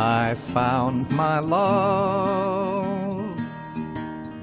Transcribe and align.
I 0.00 0.34
found 0.34 1.10
my 1.10 1.40
love 1.40 3.34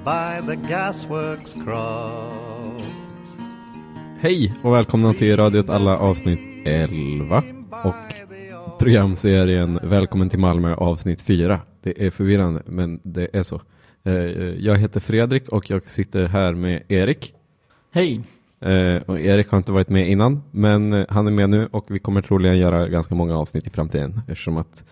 by 0.04 0.46
the 0.48 0.56
gasworks 0.68 1.52
croft. 1.64 3.38
Hej 4.20 4.54
och 4.62 4.74
välkomna 4.74 5.12
till 5.14 5.36
Radiot 5.36 5.70
alla 5.70 5.98
avsnitt 5.98 6.40
11 6.64 7.42
och 7.84 8.14
programserien 8.78 9.78
Välkommen 9.82 10.28
till 10.30 10.38
Malmö 10.38 10.74
avsnitt 10.74 11.22
4. 11.22 11.60
Det 11.82 12.06
är 12.06 12.10
förvirrande 12.10 12.62
men 12.66 13.00
det 13.02 13.28
är 13.32 13.42
så. 13.42 13.60
Eh, 14.04 14.12
Jag 14.58 14.76
heter 14.78 15.00
Fredrik 15.00 15.48
och 15.48 15.70
jag 15.70 15.88
sitter 15.88 16.24
här 16.28 16.54
med 16.54 16.82
Erik. 16.88 17.34
Hej! 17.92 18.20
Eh, 18.60 18.96
Och 19.06 19.20
Erik 19.20 19.48
har 19.48 19.58
inte 19.58 19.72
varit 19.72 19.88
med 19.88 20.08
innan 20.10 20.42
men 20.50 21.06
han 21.08 21.26
är 21.26 21.30
med 21.30 21.50
nu 21.50 21.68
och 21.70 21.86
vi 21.88 21.98
kommer 21.98 22.22
troligen 22.22 22.58
göra 22.58 22.88
ganska 22.88 23.14
många 23.14 23.36
avsnitt 23.36 23.66
i 23.66 23.70
framtiden 23.70 24.20
eftersom 24.28 24.56
att 24.56 24.84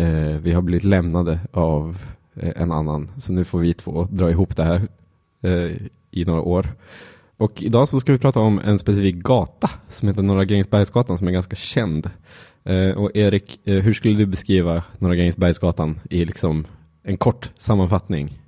eh, 0.00 0.40
vi 0.42 0.52
har 0.52 0.62
blivit 0.62 0.84
lämnade 0.84 1.38
av 1.52 1.96
eh, 2.34 2.52
en 2.56 2.72
annan. 2.72 3.10
Så 3.18 3.32
nu 3.32 3.44
får 3.44 3.58
vi 3.58 3.74
två 3.74 4.08
dra 4.10 4.30
ihop 4.30 4.56
det 4.56 4.62
här 4.62 4.88
eh, 5.42 5.76
i 6.10 6.24
några 6.24 6.40
år. 6.40 6.74
Och 7.36 7.62
idag 7.62 7.88
så 7.88 8.00
ska 8.00 8.12
vi 8.12 8.18
prata 8.18 8.40
om 8.40 8.60
en 8.64 8.78
specifik 8.78 9.16
gata 9.16 9.70
som 9.88 10.08
heter 10.08 10.22
Norra 10.22 10.44
Grängesbergsgatan 10.44 11.18
som 11.18 11.28
är 11.28 11.32
ganska 11.32 11.56
känd. 11.56 12.10
Eh, 12.64 12.90
och 12.90 13.16
Erik, 13.16 13.60
eh, 13.64 13.74
hur 13.74 13.92
skulle 13.92 14.18
du 14.18 14.26
beskriva 14.26 14.82
Norra 14.98 15.14
Grängesbergsgatan 15.14 16.00
i 16.10 16.24
liksom 16.24 16.66
en 17.02 17.16
kort 17.16 17.50
sammanfattning? 17.56 18.38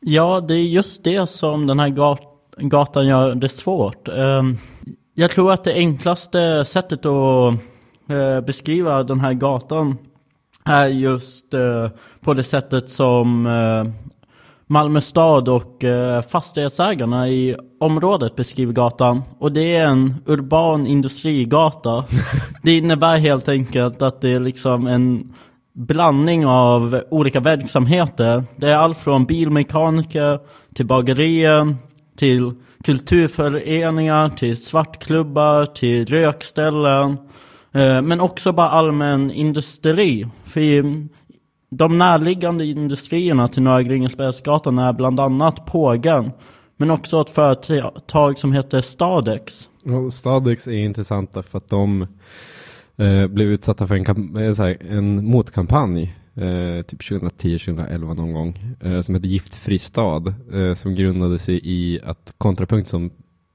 Ja, 0.00 0.40
det 0.40 0.54
är 0.54 0.62
just 0.62 1.04
det 1.04 1.26
som 1.26 1.66
den 1.66 1.80
här 1.80 1.88
gat 1.88 2.22
gatan 2.56 3.06
gör 3.06 3.34
det 3.34 3.48
svårt. 3.48 4.08
Eh, 4.08 4.42
jag 5.14 5.30
tror 5.30 5.52
att 5.52 5.64
det 5.64 5.74
enklaste 5.74 6.64
sättet 6.64 7.06
att 7.06 7.54
eh, 8.08 8.40
beskriva 8.40 9.02
den 9.02 9.20
här 9.20 9.32
gatan 9.32 9.96
är 10.68 10.86
just 10.86 11.54
eh, 11.54 11.88
på 12.20 12.34
det 12.34 12.42
sättet 12.42 12.90
som 12.90 13.46
eh, 13.46 14.08
Malmö 14.66 15.00
stad 15.00 15.48
och 15.48 15.84
eh, 15.84 16.22
fastighetsägarna 16.22 17.28
i 17.28 17.56
området 17.80 18.36
beskriver 18.36 18.72
gatan. 18.72 19.22
Och 19.38 19.52
det 19.52 19.76
är 19.76 19.86
en 19.86 20.14
urban 20.26 20.86
industrigata. 20.86 22.04
det 22.62 22.76
innebär 22.76 23.16
helt 23.16 23.48
enkelt 23.48 24.02
att 24.02 24.20
det 24.20 24.30
är 24.30 24.40
liksom 24.40 24.86
en 24.86 25.34
blandning 25.72 26.46
av 26.46 27.02
olika 27.10 27.40
verksamheter. 27.40 28.44
Det 28.56 28.68
är 28.68 28.76
allt 28.76 28.98
från 28.98 29.24
bilmekaniker 29.24 30.40
till 30.74 30.86
bagerier, 30.86 31.76
till 32.16 32.52
kulturföreningar, 32.84 34.28
till 34.28 34.56
svartklubbar, 34.56 35.66
till 35.66 36.06
rökställen. 36.06 37.16
Eh, 37.72 38.02
men 38.02 38.20
också 38.20 38.52
bara 38.52 38.68
allmän 38.68 39.30
industri. 39.30 40.26
För 40.44 40.84
de 41.70 41.98
närliggande 41.98 42.64
industrierna 42.64 43.48
till 43.48 43.62
Norra 43.62 43.82
Grängesbergsgatan 43.82 44.78
är 44.78 44.92
bland 44.92 45.20
annat 45.20 45.66
Pågen. 45.66 46.30
Men 46.76 46.90
också 46.90 47.20
ett 47.20 47.30
företag 47.30 48.38
som 48.38 48.52
heter 48.52 48.80
Stadex. 48.80 49.68
Ja, 49.84 50.10
Stadex 50.10 50.66
är 50.66 50.72
intressanta 50.72 51.42
för 51.42 51.58
att 51.58 51.68
de 51.68 52.06
eh, 52.96 53.26
blev 53.26 53.48
utsatta 53.48 53.86
för 53.86 53.94
en, 53.94 54.36
eh, 54.36 54.54
här, 54.58 54.76
en 54.90 55.24
motkampanj 55.24 56.16
eh, 56.34 56.82
typ 56.82 57.00
2010-2011 57.00 57.98
någon 57.98 58.32
gång 58.32 58.58
eh, 58.80 59.00
som 59.00 59.14
heter 59.14 59.28
Giftfri 59.28 59.78
stad 59.78 60.34
eh, 60.52 60.74
som 60.74 60.94
grundade 60.94 61.38
sig 61.38 61.60
i 61.64 62.00
att 62.04 62.34
kontrapunkt 62.38 62.88
som 62.88 63.10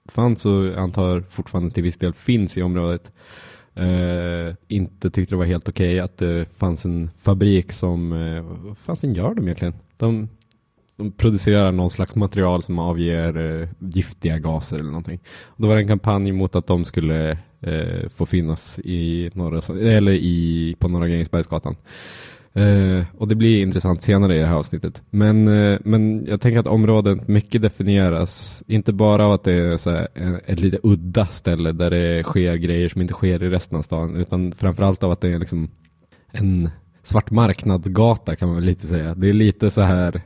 fanns 0.09 0.45
och 0.45 0.77
antar 0.77 1.21
fortfarande 1.29 1.71
till 1.71 1.83
viss 1.83 1.97
del 1.97 2.13
finns 2.13 2.57
i 2.57 2.61
området 2.61 3.11
eh, 3.75 4.55
inte 4.67 5.09
tyckte 5.09 5.35
det 5.35 5.39
var 5.39 5.45
helt 5.45 5.69
okej 5.69 5.99
att 5.99 6.17
det 6.17 6.45
fanns 6.57 6.85
en 6.85 7.09
fabrik 7.21 7.71
som, 7.71 8.13
eh, 8.13 8.41
vad 8.41 8.77
fasen 8.77 9.13
gör 9.13 9.33
de 9.33 9.43
egentligen? 9.43 9.73
De, 9.97 10.29
de 10.95 11.11
producerar 11.11 11.71
någon 11.71 11.89
slags 11.89 12.15
material 12.15 12.63
som 12.63 12.79
avger 12.79 13.61
eh, 13.61 13.67
giftiga 13.79 14.39
gaser 14.39 14.75
eller 14.75 14.89
någonting. 14.89 15.19
Och 15.43 15.61
då 15.61 15.67
var 15.67 15.75
det 15.75 15.81
en 15.81 15.87
kampanj 15.87 16.31
mot 16.31 16.55
att 16.55 16.67
de 16.67 16.85
skulle 16.85 17.37
eh, 17.61 18.09
få 18.09 18.25
finnas 18.25 18.79
i 18.79 19.31
norra, 19.33 19.79
eller 19.89 20.11
i, 20.11 20.75
på 20.79 20.87
Norra 20.87 21.07
Grängesbergsgatan. 21.07 21.75
Eh, 22.55 23.05
och 23.17 23.27
det 23.27 23.35
blir 23.35 23.61
intressant 23.61 24.01
senare 24.01 24.35
i 24.35 24.39
det 24.39 24.45
här 24.45 24.55
avsnittet. 24.55 25.01
Men, 25.09 25.47
eh, 25.47 25.79
men 25.85 26.25
jag 26.25 26.41
tänker 26.41 26.59
att 26.59 26.67
området 26.67 27.27
mycket 27.27 27.61
definieras, 27.61 28.63
inte 28.67 28.93
bara 28.93 29.25
av 29.25 29.31
att 29.31 29.43
det 29.43 29.53
är 29.53 29.77
så 29.77 29.89
här, 29.89 30.07
en- 30.13 30.39
ett 30.45 30.59
lite 30.59 30.79
udda 30.83 31.25
ställe 31.25 31.71
där 31.71 31.89
det 31.91 32.23
sker 32.23 32.55
grejer 32.55 32.89
som 32.89 33.01
inte 33.01 33.13
sker 33.13 33.43
i 33.43 33.49
resten 33.49 33.77
av 33.77 33.81
stan, 33.81 34.15
utan 34.15 34.51
framförallt 34.51 35.03
av 35.03 35.11
att 35.11 35.21
det 35.21 35.29
är 35.29 35.39
liksom 35.39 35.69
en 36.31 36.69
svart 37.03 37.31
marknadsgata 37.31 38.35
kan 38.35 38.47
man 38.47 38.55
väl 38.55 38.65
lite 38.65 38.87
säga. 38.87 39.15
Det 39.15 39.29
är 39.29 39.33
lite 39.33 39.69
så 39.69 39.81
här 39.81 40.21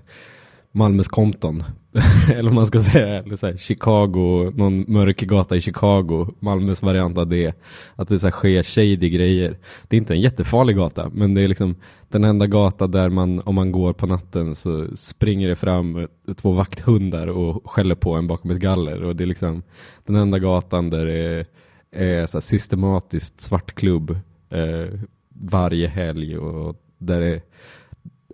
Malmös 0.72 1.08
Compton. 1.08 1.64
eller 2.32 2.44
vad 2.44 2.54
man 2.54 2.68
ska 2.68 2.82
säga, 2.82 3.20
eller 3.24 3.36
så 3.36 3.48
här 3.48 3.58
Chicago, 3.58 4.52
någon 4.56 4.86
mörk 4.88 5.22
gata 5.22 5.56
i 5.56 5.62
Chicago, 5.62 6.28
Malmös 6.40 6.82
variant 6.82 7.18
av 7.18 7.28
det. 7.28 7.56
Att 7.96 8.08
det 8.08 8.20
så 8.20 8.28
här 8.28 8.32
sker 8.32 8.64
shady 8.64 9.10
grejer. 9.10 9.58
Det 9.88 9.96
är 9.96 9.98
inte 9.98 10.14
en 10.14 10.22
jättefarlig 10.22 10.76
gata, 10.76 11.10
men 11.14 11.34
det 11.34 11.42
är 11.42 11.48
liksom 11.48 11.76
den 12.10 12.24
enda 12.24 12.48
gata 12.48 12.88
där 12.88 13.10
man, 13.10 13.42
om 13.46 13.56
man 13.56 13.72
går 13.72 13.94
på 13.94 14.08
natten 14.08 14.56
så 14.56 14.88
springer 14.96 15.50
det 15.50 15.56
fram 15.56 16.08
två 16.36 16.52
vakthundar 16.52 17.28
och 17.28 17.72
skäller 17.72 17.96
på 17.96 18.14
en 18.14 18.28
bakom 18.28 18.52
ett 18.52 18.60
galler. 18.60 19.04
Och 19.04 19.16
det 19.16 19.24
är 19.24 19.26
liksom 19.26 19.64
den 20.06 20.16
enda 20.16 20.40
gatan 20.40 20.90
där 20.90 21.06
det 21.06 21.46
är 21.92 22.26
så 22.26 22.38
här 22.38 22.42
systematiskt 22.42 23.42
svartklubb 23.42 24.10
eh, 24.50 25.00
varje 25.30 25.88
helg 25.88 26.38
och 26.38 26.76
där 26.98 27.22
det 27.22 27.42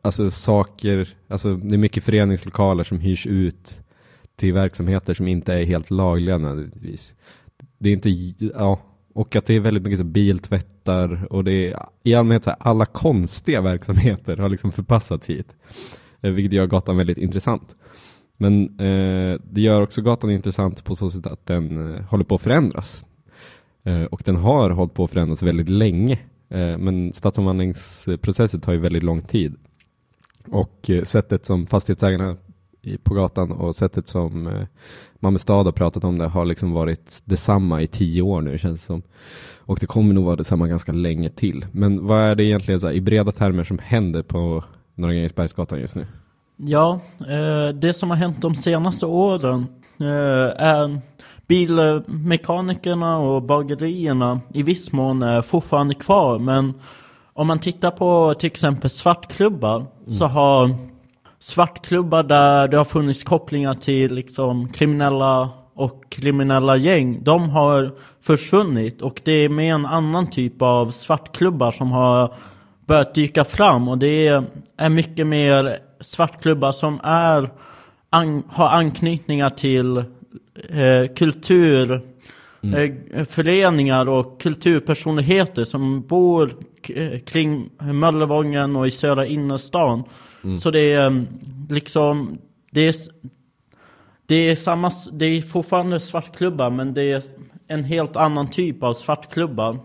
alltså 0.03 0.31
saker, 0.31 1.15
alltså 1.27 1.55
det 1.55 1.75
är 1.75 1.77
mycket 1.77 2.03
föreningslokaler 2.03 2.83
som 2.83 2.99
hyrs 2.99 3.27
ut 3.27 3.81
till 4.35 4.53
verksamheter 4.53 5.13
som 5.13 5.27
inte 5.27 5.53
är 5.53 5.65
helt 5.65 5.91
lagliga 5.91 6.37
nödvändigtvis. 6.37 7.15
Det 7.77 7.89
är 7.89 7.93
inte, 7.93 8.09
ja, 8.55 8.79
och 9.13 9.35
att 9.35 9.45
det 9.45 9.53
är 9.53 9.59
väldigt 9.59 9.83
mycket 9.83 9.99
så 9.99 10.05
biltvättar 10.05 11.27
och 11.29 11.43
det 11.43 11.51
är 11.51 11.85
i 12.03 12.13
allmänhet 12.13 12.43
så 12.43 12.49
här, 12.49 12.57
alla 12.59 12.85
konstiga 12.85 13.61
verksamheter 13.71 14.37
har 14.37 14.49
liksom 14.49 14.71
förpassats 14.71 15.29
hit. 15.29 15.55
Eh, 16.21 16.31
vilket 16.31 16.53
gör 16.53 16.67
gatan 16.67 16.97
väldigt 16.97 17.17
intressant. 17.17 17.75
Men 18.37 18.79
eh, 18.79 19.39
det 19.51 19.61
gör 19.61 19.81
också 19.81 20.01
gatan 20.01 20.31
intressant 20.31 20.83
på 20.83 20.95
så 20.95 21.09
sätt 21.09 21.27
att 21.27 21.45
den 21.45 21.95
eh, 21.95 22.03
håller 22.03 22.23
på 22.23 22.35
att 22.35 22.41
förändras. 22.41 23.05
Eh, 23.83 24.03
och 24.03 24.21
den 24.25 24.35
har 24.35 24.69
hållit 24.69 24.93
på 24.93 25.03
att 25.03 25.11
förändras 25.11 25.43
väldigt 25.43 25.69
länge. 25.69 26.19
Eh, 26.49 26.77
men 26.77 27.13
stadsomvandlingsprocessen 27.13 28.61
tar 28.61 28.73
ju 28.73 28.79
väldigt 28.79 29.03
lång 29.03 29.21
tid. 29.21 29.55
Och 30.51 30.89
eh, 30.89 31.03
sättet 31.03 31.45
som 31.45 31.67
fastighetsägarna 31.67 32.37
på 33.03 33.13
gatan 33.13 33.51
och 33.51 33.75
sättet 33.75 34.07
som 34.07 34.47
eh, 34.47 34.67
Malmö 35.19 35.39
stad 35.39 35.65
har 35.65 35.71
pratat 35.71 36.03
om 36.03 36.17
det 36.17 36.27
har 36.27 36.45
liksom 36.45 36.71
varit 36.71 37.21
detsamma 37.25 37.81
i 37.81 37.87
tio 37.87 38.21
år 38.21 38.41
nu 38.41 38.57
känns 38.57 38.79
det 38.79 38.85
som. 38.85 39.01
Och 39.57 39.77
det 39.79 39.85
kommer 39.85 40.13
nog 40.13 40.25
vara 40.25 40.35
detsamma 40.35 40.67
ganska 40.67 40.91
länge 40.91 41.29
till. 41.29 41.65
Men 41.71 42.07
vad 42.07 42.19
är 42.19 42.35
det 42.35 42.43
egentligen 42.43 42.79
så 42.79 42.87
här, 42.87 42.93
i 42.93 43.01
breda 43.01 43.31
termer 43.31 43.63
som 43.63 43.79
händer 43.79 44.23
på 44.23 44.63
Norra 44.95 45.13
Grängesbergsgatan 45.13 45.79
just 45.79 45.95
nu? 45.95 46.05
Ja, 46.57 46.99
eh, 47.19 47.75
det 47.75 47.93
som 47.93 48.09
har 48.09 48.17
hänt 48.17 48.41
de 48.41 48.55
senaste 48.55 49.05
åren 49.05 49.67
är 50.57 51.01
bilmekanikerna 51.47 53.17
och 53.17 53.41
bagerierna 53.41 54.41
i 54.53 54.63
viss 54.63 54.91
mån 54.91 55.23
är 55.23 55.41
fortfarande 55.41 55.93
kvar. 55.93 56.39
Men 56.39 56.73
om 57.33 57.47
man 57.47 57.59
tittar 57.59 57.91
på 57.91 58.33
till 58.33 58.47
exempel 58.47 58.89
svartklubbar 58.89 59.85
så 60.11 60.25
har 60.25 60.75
svartklubbar 61.39 62.23
där 62.23 62.67
det 62.67 62.77
har 62.77 62.83
funnits 62.83 63.23
kopplingar 63.23 63.73
till 63.73 64.13
liksom 64.13 64.69
kriminella 64.69 65.49
och 65.75 66.03
kriminella 66.09 66.77
gäng, 66.77 67.23
de 67.23 67.49
har 67.49 67.91
försvunnit. 68.21 69.01
Och 69.01 69.21
det 69.23 69.31
är 69.31 69.49
med 69.49 69.73
en 69.73 69.85
annan 69.85 70.27
typ 70.27 70.61
av 70.61 70.91
svartklubbar 70.91 71.71
som 71.71 71.91
har 71.91 72.33
börjat 72.85 73.13
dyka 73.13 73.43
fram. 73.43 73.87
Och 73.87 73.97
det 73.97 74.27
är, 74.27 74.43
är 74.77 74.89
mycket 74.89 75.27
mer 75.27 75.79
svartklubbar 76.01 76.71
som 76.71 76.99
är 77.03 77.49
an, 78.09 78.43
har 78.49 78.69
anknytningar 78.69 79.49
till 79.49 79.97
eh, 80.69 81.13
kultur 81.15 82.01
eh, 82.63 83.25
föreningar 83.25 84.09
och 84.09 84.41
kulturpersonligheter 84.41 85.63
som 85.63 86.01
bor 86.01 86.55
eh, 86.89 87.19
kring 87.19 87.69
Möllevången 87.79 88.75
och 88.75 88.87
i 88.87 88.91
södra 88.91 89.25
innerstan. 89.25 90.03
Så 90.59 90.71
det 90.71 90.93
är 90.93 91.07
mm, 91.07 91.27
liksom, 91.69 92.37
det 92.71 92.81
är, 92.81 92.95
det 94.25 94.35
är 94.35 94.55
samma, 94.55 94.91
det 95.11 95.25
är 95.25 95.41
fortfarande 95.41 95.99
svartklubbar 95.99 96.69
men 96.69 96.93
det 96.93 97.11
är 97.11 97.23
en 97.67 97.83
helt 97.83 98.15
annan 98.15 98.47
typ 98.49 98.83
av 98.83 98.93
svartklubbar. 98.93 99.79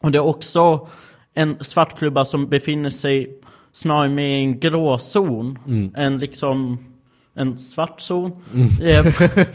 Och 0.00 0.12
det 0.12 0.18
är 0.18 0.26
också 0.26 0.88
en 1.34 1.56
svartklubba 1.60 2.24
som 2.24 2.48
befinner 2.48 2.90
sig 2.90 3.40
snarare 3.72 4.08
med 4.08 4.30
i 4.30 4.44
en 4.44 4.60
gråzon 4.60 5.58
än 5.96 6.18
liksom 6.18 6.78
en 7.34 7.58
svart 7.58 8.00
zon. 8.00 8.32
Eh, 8.82 9.06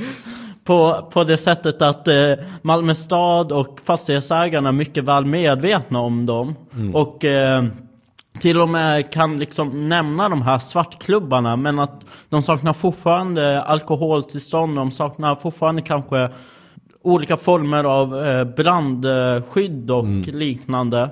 på, 0.64 1.10
på 1.14 1.24
det 1.24 1.38
sättet 1.38 1.82
att 1.82 2.08
eh, 2.08 2.34
Malmö 2.62 2.96
stad 2.96 3.52
och 3.52 3.80
fastighetsägarna 3.84 4.70
är 4.70 4.74
mycket 4.74 5.04
väl 5.04 5.26
medvetna 5.26 6.00
om 6.00 6.26
dem. 6.26 6.56
Och 6.94 7.26
eh, 7.26 7.64
till 8.40 8.62
och 8.62 8.70
med 8.70 9.12
kan 9.14 9.40
liksom 9.40 9.90
nämna 9.90 10.30
de 10.30 10.42
här 10.42 10.58
svartklubbarna 10.58 11.56
men 11.56 11.80
att 11.80 12.02
de 12.30 12.42
saknar 12.42 12.74
fortfarande 12.74 13.62
alkoholtillstånd, 13.62 14.76
de 14.76 14.92
saknar 14.92 15.36
fortfarande 15.36 15.82
kanske 15.82 16.30
olika 17.02 17.38
former 17.38 17.84
av 17.84 18.26
eh, 18.28 18.44
brandskydd 18.44 19.92
och 19.92 20.06
liknande. 20.28 21.10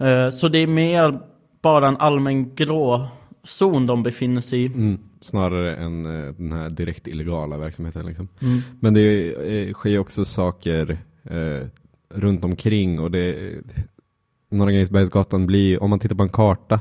Eh, 0.00 0.28
Så 0.28 0.48
det 0.48 0.58
är 0.58 0.66
mer 0.66 1.18
bara 1.62 1.88
en 1.88 1.96
allmän 1.96 2.54
grå 2.54 3.06
zon 3.44 3.86
de 3.86 4.02
befinner 4.02 4.40
sig 4.40 4.62
i. 4.62 4.66
Mm, 4.66 4.98
snarare 5.20 5.76
än 5.76 6.06
eh, 6.06 6.34
den 6.36 6.52
här 6.52 6.70
direkt 6.70 7.08
illegala 7.08 7.58
verksamheten. 7.58 8.06
Liksom. 8.06 8.28
Men 8.80 8.94
det 8.94 9.32
eh, 9.32 9.72
sker 9.72 9.98
också 9.98 10.24
saker 10.24 10.98
eh, 11.24 11.66
runt 12.14 12.44
omkring 12.44 13.00
och 13.00 13.10
det 13.10 13.54
Norra 14.50 14.70
Grängesbergsgatan 14.70 15.46
blir, 15.46 15.82
om 15.82 15.90
man 15.90 15.98
tittar 15.98 16.16
på 16.16 16.22
en 16.22 16.28
karta 16.28 16.80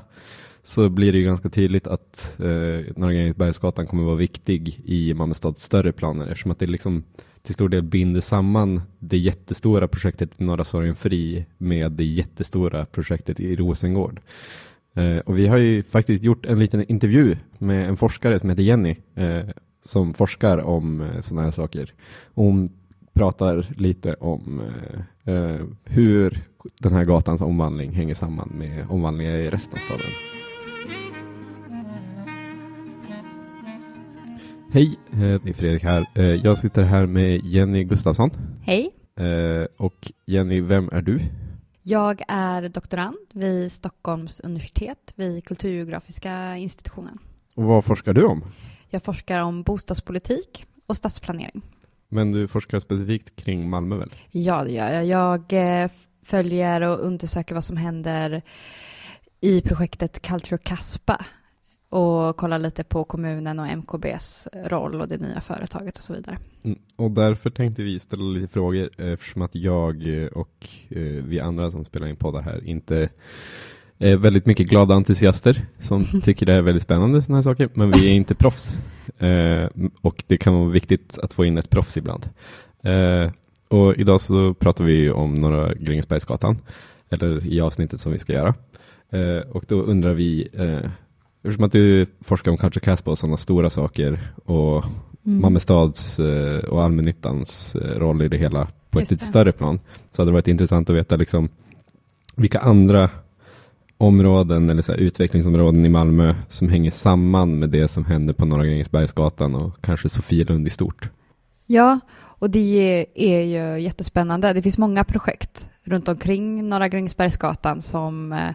så 0.64 0.90
blir 0.90 1.12
det 1.12 1.18
ju 1.18 1.24
ganska 1.24 1.50
tydligt 1.50 1.88
att 1.88 2.36
eh, 2.40 2.94
Norra 2.96 3.14
Grängesbergsgatan 3.14 3.88
kommer 3.88 4.04
vara 4.04 4.16
viktig 4.16 4.82
i 4.86 5.14
Malmö 5.14 5.34
stads 5.34 5.64
större 5.64 5.92
planer 5.92 6.28
eftersom 6.28 6.52
att 6.52 6.60
det 6.60 6.68
liksom 6.68 7.04
till 7.42 7.54
stor 7.54 7.70
del 7.70 7.84
binder 7.84 8.22
samman 8.22 8.82
det 9.00 9.18
jättestora 9.18 9.88
projektet 9.88 10.42
i 10.42 10.44
Norra 10.44 10.64
Sorgenfri 10.64 11.46
med 11.58 11.92
det 11.92 12.06
jättestora 12.06 12.86
projektet 12.86 13.40
i 13.40 13.56
Rosengård. 13.56 14.22
Eh, 14.98 15.18
och 15.18 15.38
vi 15.38 15.48
har 15.48 15.58
ju 15.58 15.84
faktiskt 15.84 16.24
gjort 16.24 16.46
en 16.46 16.60
liten 16.60 16.92
intervju 16.92 17.36
med 17.58 17.90
en 17.90 17.98
forskare 17.98 18.40
som 18.40 18.50
heter 18.50 18.64
Jenny 18.64 18.96
eh, 19.16 19.44
som 19.84 20.14
forskar 20.14 20.58
om 20.58 21.02
eh, 21.02 21.20
sådana 21.20 21.46
här 21.46 21.52
saker. 21.52 21.94
Hon 22.34 22.70
pratar 23.14 23.68
lite 23.78 24.14
om 24.14 24.62
hur 25.86 26.44
den 26.82 26.94
här 26.94 27.06
gatans 27.06 27.42
omvandling 27.42 27.92
hänger 27.92 28.14
samman 28.14 28.52
med 28.56 28.86
omvandlingar 28.90 29.36
i 29.36 29.50
resten 29.50 29.74
av 29.74 29.80
staden. 29.80 30.12
Hej, 34.72 35.00
det 35.12 35.50
är 35.50 35.54
Fredrik 35.54 35.84
här. 35.84 36.06
Jag 36.44 36.58
sitter 36.58 36.84
här 36.84 37.06
med 37.06 37.46
Jenny 37.46 37.84
Gustafsson. 37.84 38.30
Hej, 38.62 38.90
Och 39.78 40.12
Jenny, 40.26 40.62
vem 40.62 40.90
är 40.92 41.02
du? 41.02 41.20
Jag 41.88 42.22
är 42.28 42.70
doktorand 42.70 43.18
vid 43.34 43.72
Stockholms 43.72 44.40
universitet 44.40 45.14
vid 45.16 45.46
Kulturgeografiska 45.46 46.58
institutionen. 46.58 47.20
Och 47.56 47.64
vad 47.64 47.86
forskar 47.86 48.14
du 48.14 48.26
om? 48.26 48.44
Jag 48.90 49.04
forskar 49.04 49.40
om 49.40 49.64
bostadspolitik 49.64 50.66
och 50.88 50.98
stadsplanering. 50.98 51.62
Men 52.10 52.32
du 52.32 52.48
forskar 52.48 52.80
specifikt 52.80 53.36
kring 53.36 53.70
Malmö 53.70 53.96
väl? 53.96 54.14
Ja, 54.32 54.64
det 54.64 54.72
gör 54.72 54.92
jag. 54.92 55.06
Jag 55.06 55.54
eh, 55.84 55.92
följer 56.26 56.82
och 56.82 57.00
undersöker 57.00 57.56
vad 57.56 57.64
som 57.64 57.78
händer 57.78 58.42
i 59.42 59.62
projektet 59.62 60.22
Culture 60.22 60.58
Caspa 60.58 61.26
och 61.90 62.38
kollar 62.38 62.60
lite 62.60 62.84
på 62.84 63.04
kommunen 63.04 63.60
och 63.60 63.68
MKBs 63.68 64.48
roll 64.66 65.02
och 65.02 65.08
det 65.08 65.18
nya 65.22 65.42
företaget 65.42 65.98
och 65.98 66.04
så 66.04 66.14
vidare. 66.14 66.38
Mm, 66.64 66.80
Och 66.96 67.12
därför 67.12 67.50
tänkte 67.50 67.84
vi 67.84 68.00
ställa 68.00 68.24
lite 68.24 68.48
frågor 68.48 68.90
eftersom 68.98 69.42
att 69.42 69.56
jag 69.56 70.22
eh, 70.22 70.28
och 70.28 70.68
eh, 70.90 71.02
vi 71.02 71.40
andra 71.40 71.72
som 71.72 71.86
spelar 71.86 72.08
in 72.08 72.16
poddar 72.16 72.42
här 72.42 72.64
inte 72.64 73.10
är 74.00 74.16
väldigt 74.16 74.46
mycket 74.46 74.68
glada 74.68 74.96
entusiaster 74.96 75.66
som 75.80 76.06
tycker 76.24 76.46
det 76.46 76.54
är 76.54 76.62
väldigt 76.62 76.84
spännande 76.84 77.22
sådana 77.22 77.38
här 77.38 77.44
saker, 77.44 77.70
men 77.74 77.92
vi 77.92 78.08
är 78.08 78.14
inte 78.14 78.36
proffs. 78.36 78.82
Eh, 79.18 79.70
och 80.02 80.24
det 80.28 80.38
kan 80.38 80.54
vara 80.54 80.70
viktigt 80.70 81.20
att 81.24 81.34
få 81.34 81.46
in 81.46 81.58
ett 81.58 81.70
proffs 81.70 81.98
ibland. 81.98 82.30
Och 83.68 83.96
idag 83.96 84.22
så 84.22 84.54
pratar 84.54 84.84
vi 84.84 85.12
om 85.12 85.36
Norra 85.36 85.74
Grängesbergsgatan, 85.74 86.58
eller 87.10 87.48
i 87.48 87.62
avsnittet 87.62 88.02
som 88.02 88.12
vi 88.12 88.20
ska 88.20 88.34
göra. 88.34 88.54
Och 89.52 89.66
då 89.68 89.82
undrar 89.82 90.14
vi, 90.14 90.48
eftersom 91.48 91.66
att 91.66 91.72
du 91.72 92.06
forskar 92.22 92.52
om 92.52 92.58
Culture 92.58 92.86
Caspa 92.86 93.12
och 93.12 93.18
sådana 93.18 93.38
stora 93.38 93.70
saker 93.70 94.20
och 94.46 94.86
Mm. 95.28 95.42
Malmö 95.42 95.60
stads 95.60 96.20
eh, 96.20 96.60
och 96.60 96.84
allmännyttans 96.84 97.76
eh, 97.76 98.00
roll 98.00 98.22
i 98.22 98.28
det 98.28 98.38
hela 98.38 98.68
på 98.90 99.00
ett 99.00 99.02
Just 99.02 99.12
lite 99.12 99.24
det. 99.24 99.28
större 99.28 99.52
plan. 99.52 99.80
Så 100.12 100.22
hade 100.22 100.32
det 100.32 100.34
varit 100.34 100.48
intressant 100.48 100.90
att 100.90 100.96
veta 100.96 101.16
liksom, 101.16 101.50
vilka 102.36 102.60
andra 102.60 103.10
områden 103.98 104.70
eller 104.70 104.82
så 104.82 104.92
här, 104.92 105.00
utvecklingsområden 105.00 105.86
i 105.86 105.90
Malmö 105.90 106.36
som 106.48 106.70
hänger 106.70 106.92
samman 106.92 107.60
med 107.60 107.70
det 107.70 107.88
som 107.88 108.06
händer 108.06 108.34
på 108.34 108.46
Norra 108.46 108.66
Grängesbergsgatan 108.66 109.56
och 109.56 109.82
kanske 109.82 110.10
Sofielund 110.10 110.68
i 110.68 110.70
stort. 110.70 111.10
Ja, 111.66 112.00
och 112.20 112.50
det 112.50 113.06
är 113.16 113.42
ju 113.42 113.82
jättespännande. 113.82 114.54
Det 114.54 114.62
finns 114.62 114.78
många 114.78 115.04
projekt 115.04 115.70
runt 115.84 116.08
omkring 116.08 116.70
Norra 116.70 116.88
Grängesbergsgatan 116.88 117.82
som 117.82 118.34
eh, 118.34 118.50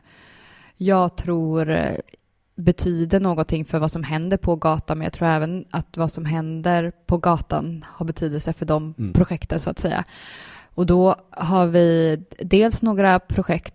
jag 0.76 1.16
tror 1.16 1.70
betyder 2.62 3.20
någonting 3.20 3.64
för 3.64 3.78
vad 3.78 3.90
som 3.90 4.02
händer 4.02 4.36
på 4.36 4.56
gatan, 4.56 4.98
men 4.98 5.04
jag 5.04 5.12
tror 5.12 5.28
även 5.28 5.64
att 5.70 5.96
vad 5.96 6.12
som 6.12 6.24
händer 6.24 6.92
på 7.06 7.18
gatan 7.18 7.84
har 7.88 8.06
betydelse 8.06 8.52
för 8.52 8.66
de 8.66 8.94
Mm. 8.98 9.12
projekten 9.12 9.60
så 9.60 9.70
att 9.70 9.78
säga. 9.78 10.04
Och 10.74 10.86
då 10.86 11.16
har 11.30 11.66
vi 11.66 12.18
dels 12.38 12.82
några 12.82 13.20
projekt 13.20 13.74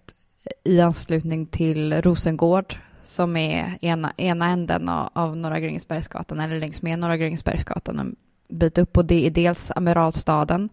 i 0.64 0.82
anslutning 0.82 1.46
till 1.46 2.02
Rosengård 2.02 2.76
som 3.04 3.38
är 3.38 3.78
ena, 3.82 4.14
ena 4.18 4.50
änden 4.50 4.90
av, 4.90 5.10
av 5.14 5.38
Norra 5.38 5.60
Grängesbergsgatan 5.60 6.40
eller 6.40 6.60
längs 6.60 6.82
med 6.82 7.00
Norra 7.00 7.18
Grängesbergsgatan 7.18 8.00
en 8.00 8.16
bit 8.50 8.78
upp 8.78 8.98
och 8.98 9.06
det 9.06 9.28
är 9.28 9.32
dels 9.32 9.72
Amiralstaden 9.76 10.70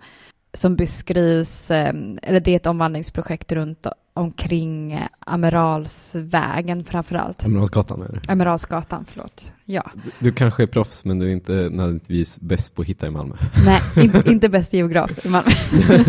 som 0.52 0.76
beskrivs, 0.76 1.70
eh, 1.70 1.94
eller 2.22 2.40
det 2.40 2.50
är 2.50 2.56
ett 2.56 2.66
omvandlingsprojekt 2.66 3.52
runt 3.52 3.86
omkring 4.14 4.92
eh, 4.92 5.02
Amiralsvägen 5.18 6.84
framför 6.84 7.14
allt. 7.16 7.44
Amiralsgatan 7.44 8.02
är 8.02 8.08
det. 8.12 8.32
Amiralsgatan, 8.32 9.04
förlåt. 9.08 9.52
Ja, 9.64 9.90
Du, 9.94 10.10
du 10.18 10.32
kanske 10.32 10.62
är 10.62 10.66
proffs 10.66 11.04
men 11.04 11.18
du 11.18 11.26
är 11.28 11.32
inte 11.32 11.52
nödvändigtvis 11.52 12.40
bäst 12.40 12.74
på 12.74 12.82
att 12.82 12.88
hitta 12.88 13.06
i 13.06 13.10
Malmö. 13.10 13.34
nej, 13.66 13.80
inte, 14.04 14.22
inte 14.30 14.48
bäst 14.48 14.72
geograf 14.72 15.26
i 15.26 15.28
Malmö. 15.28 15.50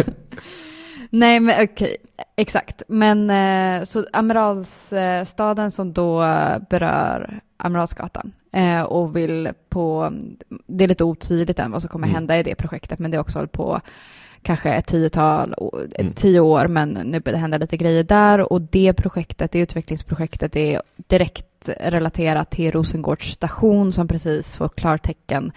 Nej, 1.09 1.39
men 1.39 1.63
okej, 1.63 1.97
exakt. 2.35 2.81
Men 2.87 3.29
eh, 3.29 3.83
så 3.85 4.05
Amiralsstaden 4.13 5.71
som 5.71 5.93
då 5.93 6.19
berör 6.69 7.39
Amiralsgatan 7.57 8.31
eh, 8.53 8.81
och 8.81 9.15
vill 9.15 9.49
på, 9.69 10.13
det 10.67 10.83
är 10.83 10.87
lite 10.87 11.03
otydligt 11.03 11.59
än 11.59 11.71
vad 11.71 11.81
som 11.81 11.89
kommer 11.89 12.07
Mm. 12.07 12.15
hända 12.15 12.39
i 12.39 12.43
det 12.43 12.55
projektet, 12.55 12.99
men 12.99 13.11
det 13.11 13.17
har 13.17 13.21
också 13.23 13.37
hållit 13.37 13.51
på 13.51 13.81
kanske 14.45 14.73
ett 14.73 14.87
tiotal, 14.87 15.55
Mm. 15.99 16.13
tio 16.13 16.39
år, 16.39 16.67
men 16.67 16.89
nu 16.89 17.19
börjar 17.19 17.35
det 17.35 17.41
hända 17.41 17.57
lite 17.57 17.77
grejer 17.77 18.03
där. 18.03 18.53
Och 18.53 18.61
det 18.61 18.93
projektet, 18.93 19.51
det 19.51 19.59
utvecklingsprojektet 19.59 20.55
är 20.55 20.81
direkt 20.95 21.69
relaterat 21.79 22.51
till 22.51 22.71
Rosengårds 22.71 23.31
station 23.33 23.91
som 23.91 24.07
precis 24.07 24.57
får 24.57 24.69
klartecken. 24.69 25.51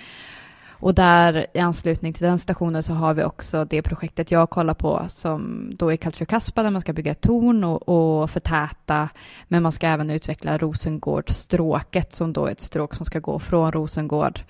Och 0.81 0.95
där 0.95 1.47
i 1.55 1.59
anslutning 1.59 2.13
till 2.13 2.27
den 2.27 2.39
stationen 2.39 2.83
så 2.83 2.93
har 2.93 3.15
vi 3.15 3.25
också 3.25 3.65
det 3.65 3.83
projektet 3.83 4.31
jag 4.31 4.51
kollar 4.51 4.75
på 4.75 5.05
som 5.09 5.71
då 5.79 5.93
är 5.93 5.97
Culture 5.97 6.27
Caspa 6.27 6.63
där 6.63 6.71
man 6.71 6.81
ska 6.81 6.93
bygga 6.93 7.11
ett 7.13 7.21
torn 7.21 7.65
och, 7.65 7.89
och 7.89 8.31
förtäta. 8.31 9.09
Men 9.49 9.63
man 9.63 9.73
ska 9.73 9.87
även 9.87 10.11
utveckla 10.11 10.59
Rosengårdsstråket 10.59 12.13
som 12.13 12.33
då 12.33 12.47
är 12.47 12.53
ett 12.53 12.61
stråk 12.61 12.95
som 12.95 13.07
ska 13.07 13.19
gå 13.19 13.39
från 13.39 13.73
Rosengård 13.73 14.41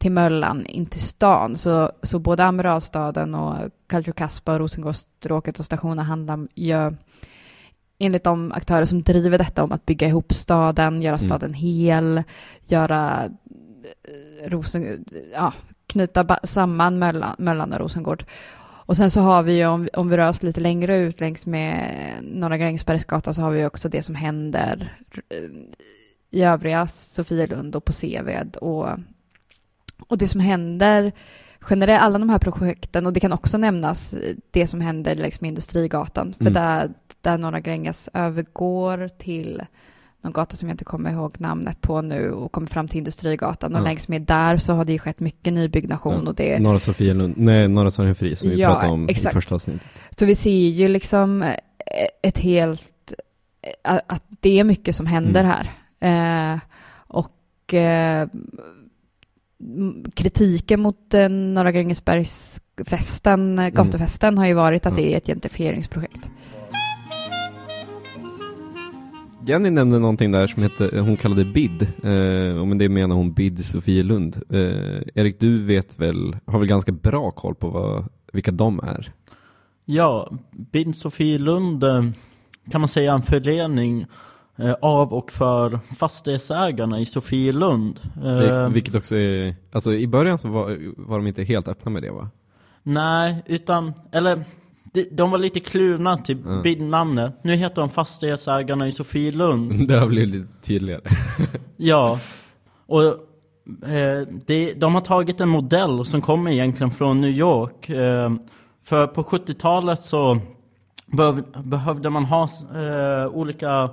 till 0.00 0.12
Möllan 0.12 0.66
in 0.66 0.86
till 0.86 1.00
stan. 1.00 1.56
Så, 1.56 1.92
så 2.02 2.18
både 2.18 2.44
Amiralstaden 2.44 3.34
och 3.34 3.56
Culture 3.86 4.12
Caspa 4.12 4.52
och 4.52 4.58
Rosengårdsstråket 4.58 5.58
och 5.58 5.64
stationen 5.64 6.04
handlar 6.04 6.48
ju 6.54 6.90
enligt 7.98 8.24
de 8.24 8.52
aktörer 8.52 8.84
som 8.84 9.02
driver 9.02 9.38
detta 9.38 9.64
om 9.64 9.72
att 9.72 9.86
bygga 9.86 10.08
ihop 10.08 10.32
staden, 10.32 11.02
göra 11.02 11.16
Mm. 11.16 11.28
staden 11.28 11.54
hel, 11.54 12.22
göra 12.66 13.24
eh, 13.24 14.50
Rosen, 14.50 15.04
ja, 15.32 15.52
knyta 15.86 16.38
samman 16.42 16.98
Möllan, 16.98 17.36
Möllan 17.38 17.72
och 17.72 17.78
Rosengård. 17.78 18.24
Och 18.62 18.96
sen 18.96 19.10
så 19.10 19.20
har 19.20 19.42
vi 19.42 19.56
ju, 19.56 19.66
om, 19.66 19.88
om 19.92 20.08
vi 20.08 20.16
rör 20.16 20.28
oss 20.28 20.42
lite 20.42 20.60
längre 20.60 20.96
ut 20.96 21.20
längs 21.20 21.46
med 21.46 21.96
Norra 22.22 22.58
Grängesbergsgatan 22.58 23.34
så 23.34 23.42
har 23.42 23.50
vi 23.50 23.66
också 23.66 23.88
det 23.88 24.02
som 24.02 24.14
händer 24.14 24.96
eh, 25.28 25.50
i 26.30 26.42
övriga 26.42 26.86
Sofielund 26.86 27.76
och 27.76 27.84
på 27.84 27.92
Seved 27.92 28.56
och, 28.56 28.88
och 30.08 30.18
det 30.18 30.28
som 30.28 30.40
händer 30.40 31.12
generellt, 31.70 32.02
alla 32.02 32.18
de 32.18 32.28
här 32.30 32.38
projekten 32.38 33.06
och 33.06 33.12
det 33.12 33.20
kan 33.20 33.32
också 33.32 33.58
nämnas 33.58 34.14
det 34.50 34.66
som 34.66 34.80
händer 34.80 35.14
längs 35.14 35.40
med 35.40 35.48
Industrigatan 35.48 36.34
för 36.38 36.40
Mm. 36.44 36.52
där, 36.52 36.90
där 37.20 37.38
Norra 37.38 37.60
Gränges 37.60 38.08
övergår 38.14 39.08
till 39.18 39.62
någon 40.22 40.32
gata 40.32 40.56
som 40.56 40.68
jag 40.68 40.74
inte 40.74 40.84
kommer 40.84 41.10
ihåg 41.10 41.40
namnet 41.40 41.80
på 41.80 42.02
nu 42.02 42.30
och 42.32 42.52
kommer 42.52 42.66
fram 42.66 42.88
till 42.88 42.98
Industrigatan 42.98 43.74
och 43.74 43.80
Ja. 43.80 43.84
längs 43.84 44.08
med 44.08 44.22
där 44.22 44.56
så 44.56 44.72
har 44.72 44.84
det 44.84 44.92
ju 44.92 44.98
skett 44.98 45.20
mycket 45.20 45.52
nybyggnation 45.52 46.28
och 46.28 46.34
det 46.34 46.58
Norra 46.58 46.78
Sofielund, 46.78 47.34
nej 47.36 47.68
Norra 47.68 47.90
Sorgenfri 47.90 48.36
som 48.36 48.50
vi 48.50 48.56
Ja, 48.60 48.68
pratade 48.72 48.92
om 48.92 49.08
exakt. 49.08 49.34
i 49.34 49.36
första 49.36 49.54
avsnittet. 49.54 49.82
Så 50.18 50.26
vi 50.26 50.34
ser 50.34 50.50
ju 50.68 50.88
liksom 50.88 51.42
eh, 51.42 51.54
ett 52.22 52.38
helt, 52.38 53.12
eh, 53.84 53.98
att 54.06 54.24
det 54.40 54.60
är 54.60 54.64
mycket 54.64 54.96
som 54.96 55.06
händer 55.06 55.44
Mm. 55.44 55.52
här. 56.00 56.52
Eh, 56.54 56.58
och 56.96 57.74
eh, 57.74 58.28
kritiken 60.14 60.80
mot 60.80 61.14
eh, 61.14 61.28
Norra 61.28 61.72
Grängesbergsfesten, 61.72 63.58
eh, 63.58 63.68
gatufesten 63.68 64.38
har 64.38 64.46
ju 64.46 64.54
varit 64.54 64.86
att 64.86 64.92
Mm. 64.92 65.04
Det 65.04 65.12
är 65.12 65.16
ett 65.16 65.26
gentrifieringsprojekt. 65.26 66.30
Jenny 69.46 69.70
nämnde 69.70 69.98
någonting 69.98 70.32
där 70.32 70.46
som 70.46 70.62
hette, 70.62 71.00
hon 71.00 71.16
kallade 71.16 71.44
BID, 71.44 71.82
eh, 71.82 72.60
och 72.60 72.68
men 72.68 72.78
det 72.78 72.88
menar 72.88 73.16
hon 73.16 73.32
BID 73.32 73.64
Sofielund. 73.64 74.42
Eh, 74.50 75.02
Erik, 75.14 75.40
du 75.40 75.64
vet 75.64 76.00
väl, 76.00 76.36
har 76.46 76.58
väl 76.58 76.68
ganska 76.68 76.92
bra 76.92 77.30
koll 77.30 77.54
på 77.54 77.68
vad, 77.68 78.04
vilka 78.32 78.50
de 78.50 78.80
är? 78.80 79.12
Ja, 79.84 80.32
BID 80.50 80.96
Sofielund 80.96 81.84
eh, 81.84 82.04
kan 82.70 82.80
man 82.80 82.88
säga 82.88 83.12
en 83.12 83.22
förening 83.22 84.00
eh, 84.00 84.06
av 84.80 85.14
och 85.14 85.30
för 85.32 85.78
fastighetsägarna 85.98 87.00
i 87.00 87.06
Sofielund. 87.06 88.00
Eh, 88.24 88.68
Vilket 88.68 88.94
också 88.94 89.16
är, 89.16 89.54
alltså 89.72 89.94
i 89.94 90.06
början 90.06 90.38
så 90.38 90.48
var, 90.48 90.78
var 90.96 91.18
de 91.18 91.26
inte 91.26 91.42
helt 91.42 91.68
öppna 91.68 91.90
med 91.90 92.02
det 92.02 92.10
va? 92.10 92.28
Nej, 92.82 93.42
utan, 93.46 93.92
eller 94.12 94.44
de, 95.10 95.30
var 95.30 95.38
lite 95.38 95.60
kluvna 95.60 96.16
till 96.16 96.38
Ja. 96.46 96.60
BID-namnet. 96.62 97.34
Nu 97.44 97.54
heter 97.56 97.82
de 97.82 97.88
Fastighetsägarna 97.88 98.88
i 98.88 98.92
Sofielund. 98.92 99.88
Det 99.88 99.94
har 99.98 100.06
blivit 100.06 100.28
lite 100.34 100.48
tydligare. 100.62 101.02
Ja, 101.76 102.18
och 102.86 103.02
eh, 103.88 104.26
det, 104.46 104.72
de 104.72 104.94
har 104.94 105.00
tagit 105.00 105.40
en 105.40 105.48
modell 105.48 106.04
som 106.06 106.20
kommer 106.20 106.50
egentligen 106.50 106.90
från 106.90 107.20
New 107.20 107.30
York. 107.30 107.88
Eh, 107.90 108.30
för 108.84 109.06
på 109.06 109.22
70-talet 109.22 110.00
så 110.00 110.38
behöv, 111.06 111.42
behövde 111.64 112.10
man 112.10 112.24
ha 112.24 112.42
eh, 112.74 113.26
olika 113.26 113.90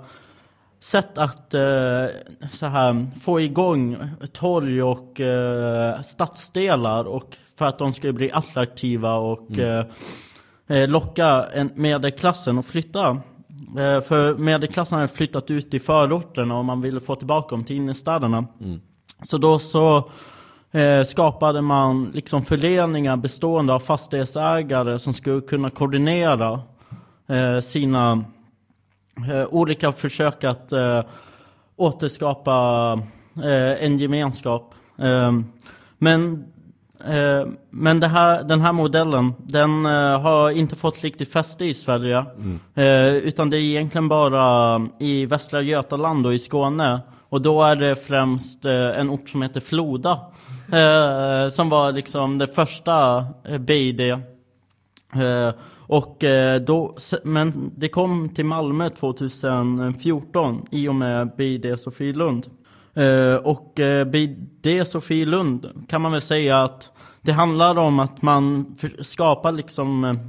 sätt 0.79 1.17
att 1.17 1.53
eh, 1.53 2.05
så 2.51 2.65
här, 2.65 3.19
få 3.19 3.41
igång 3.41 3.97
torg 4.33 4.83
och 4.83 5.21
eh, 5.21 6.01
stadsdelar 6.01 7.03
och 7.03 7.37
för 7.57 7.65
att 7.65 7.77
de 7.77 7.93
skulle 7.93 8.13
bli 8.13 8.31
attraktiva 8.31 9.13
och 9.13 9.59
eh, 9.59 9.85
eh, 10.67 10.89
locka 10.89 11.45
en 11.53 11.71
medelklassen 11.75 12.57
att 12.57 12.65
flytta. 12.65 13.21
För 14.07 14.37
medelklassen 14.37 14.95
hade 14.95 15.07
flyttat 15.07 15.51
ut 15.51 15.73
i 15.73 15.79
förorterna 15.79 16.57
och 16.57 16.65
man 16.65 16.81
ville 16.81 16.99
få 16.99 17.15
tillbaka 17.15 17.55
dem 17.55 17.63
till 17.63 17.75
innerstäderna. 17.75 18.47
Så 19.23 19.37
då 19.37 19.59
så 19.59 20.09
eh, 20.71 21.03
skapade 21.03 21.61
man 21.61 22.11
liksom 22.13 22.41
föreningar 22.41 23.17
bestående 23.17 23.73
av 23.73 23.79
fastighetsägare 23.79 24.99
som 24.99 25.13
skulle 25.13 25.41
kunna 25.41 25.69
koordinera 25.69 26.61
eh, 27.27 27.59
sina 27.59 28.23
olika 29.49 29.91
försök 29.91 30.43
att 30.43 30.71
eh, 30.71 31.03
återskapa 31.75 32.93
eh, 33.35 33.83
en 33.85 33.97
gemenskap. 33.97 34.73
Eh, 34.97 35.31
men 35.97 36.43
eh, 37.05 37.47
men 37.69 38.03
här, 38.03 38.43
den 38.43 38.61
här 38.61 38.71
modellen, 38.71 39.33
den 39.39 39.85
eh, 39.85 40.21
har 40.21 40.49
inte 40.49 40.75
fått 40.75 41.03
riktigt 41.03 41.31
fäste 41.31 41.65
i 41.65 41.73
Sverige. 41.73 42.25
Eh, 42.75 43.15
utan 43.15 43.49
det 43.49 43.57
är 43.57 43.61
egentligen 43.61 44.07
bara 44.07 44.81
i 44.99 45.25
Västra 45.25 45.61
Götaland 45.61 46.25
och 46.25 46.33
i 46.33 46.39
Skåne. 46.39 47.01
Och 47.29 47.41
då 47.41 47.63
är 47.63 47.75
det 47.75 47.95
främst 47.95 48.65
eh, 48.65 48.99
en 48.99 49.09
ort 49.09 49.29
som 49.29 49.41
heter 49.41 49.59
Floda. 49.59 50.19
Eh, 50.71 51.49
som 51.49 51.69
var 51.69 51.91
liksom 51.91 52.37
det 52.37 52.47
första 52.47 53.25
eh, 53.43 53.57
BID. 53.57 54.01
Och 55.87 56.23
eh, 56.23 56.61
då, 56.61 56.95
men 57.23 57.71
det 57.75 57.89
kom 57.89 58.29
till 58.29 58.45
Malmö 58.45 58.89
2014 58.89 60.65
i 60.71 60.87
och 60.87 60.95
med 60.95 61.35
BID 61.35 61.79
Sofielund. 61.79 62.47
Eh, 62.93 63.35
och 63.35 63.79
eh, 63.79 64.05
BID 64.05 64.87
Sofielund 64.87 65.85
kan 65.89 66.01
man 66.01 66.11
väl 66.11 66.21
säga 66.21 66.63
att 66.63 66.91
det 67.21 67.31
handlar 67.31 67.77
om 67.77 67.99
att 67.99 68.21
man 68.21 68.75
skapar 68.99 69.51
liksom 69.51 70.19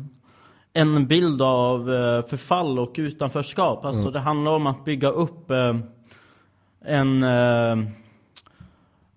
en 0.73 1.07
bild 1.07 1.43
av 1.43 1.85
förfall 2.29 2.79
och 2.79 2.95
utanförskap. 2.99 3.85
Alltså 3.85 4.11
det 4.11 4.21
handlar 4.21 4.53
om 4.53 4.67
att 4.67 4.85
bygga 4.85 5.09
upp 5.09 5.51
en 6.85 7.25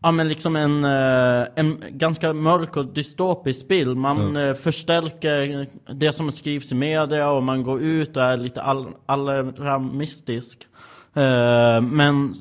Ja 0.03 0.11
men 0.11 0.27
liksom 0.27 0.55
en, 0.55 0.85
eh, 0.85 1.47
en 1.55 1.83
ganska 1.89 2.33
mörk 2.33 2.77
och 2.77 2.85
dystopisk 2.85 3.67
bild. 3.67 3.97
Man 3.97 4.37
eh, 4.37 4.53
förstärker 4.53 5.67
det 5.93 6.11
som 6.11 6.31
skrivs 6.31 6.71
i 6.71 6.75
media 6.75 7.29
och 7.29 7.43
man 7.43 7.63
går 7.63 7.81
ut 7.81 8.17
och 8.17 8.23
är 8.23 8.37
lite 8.37 8.61
all, 8.61 8.87
alarmistisk. 9.05 10.67
Eh, 11.13 11.81
Men 11.81 12.33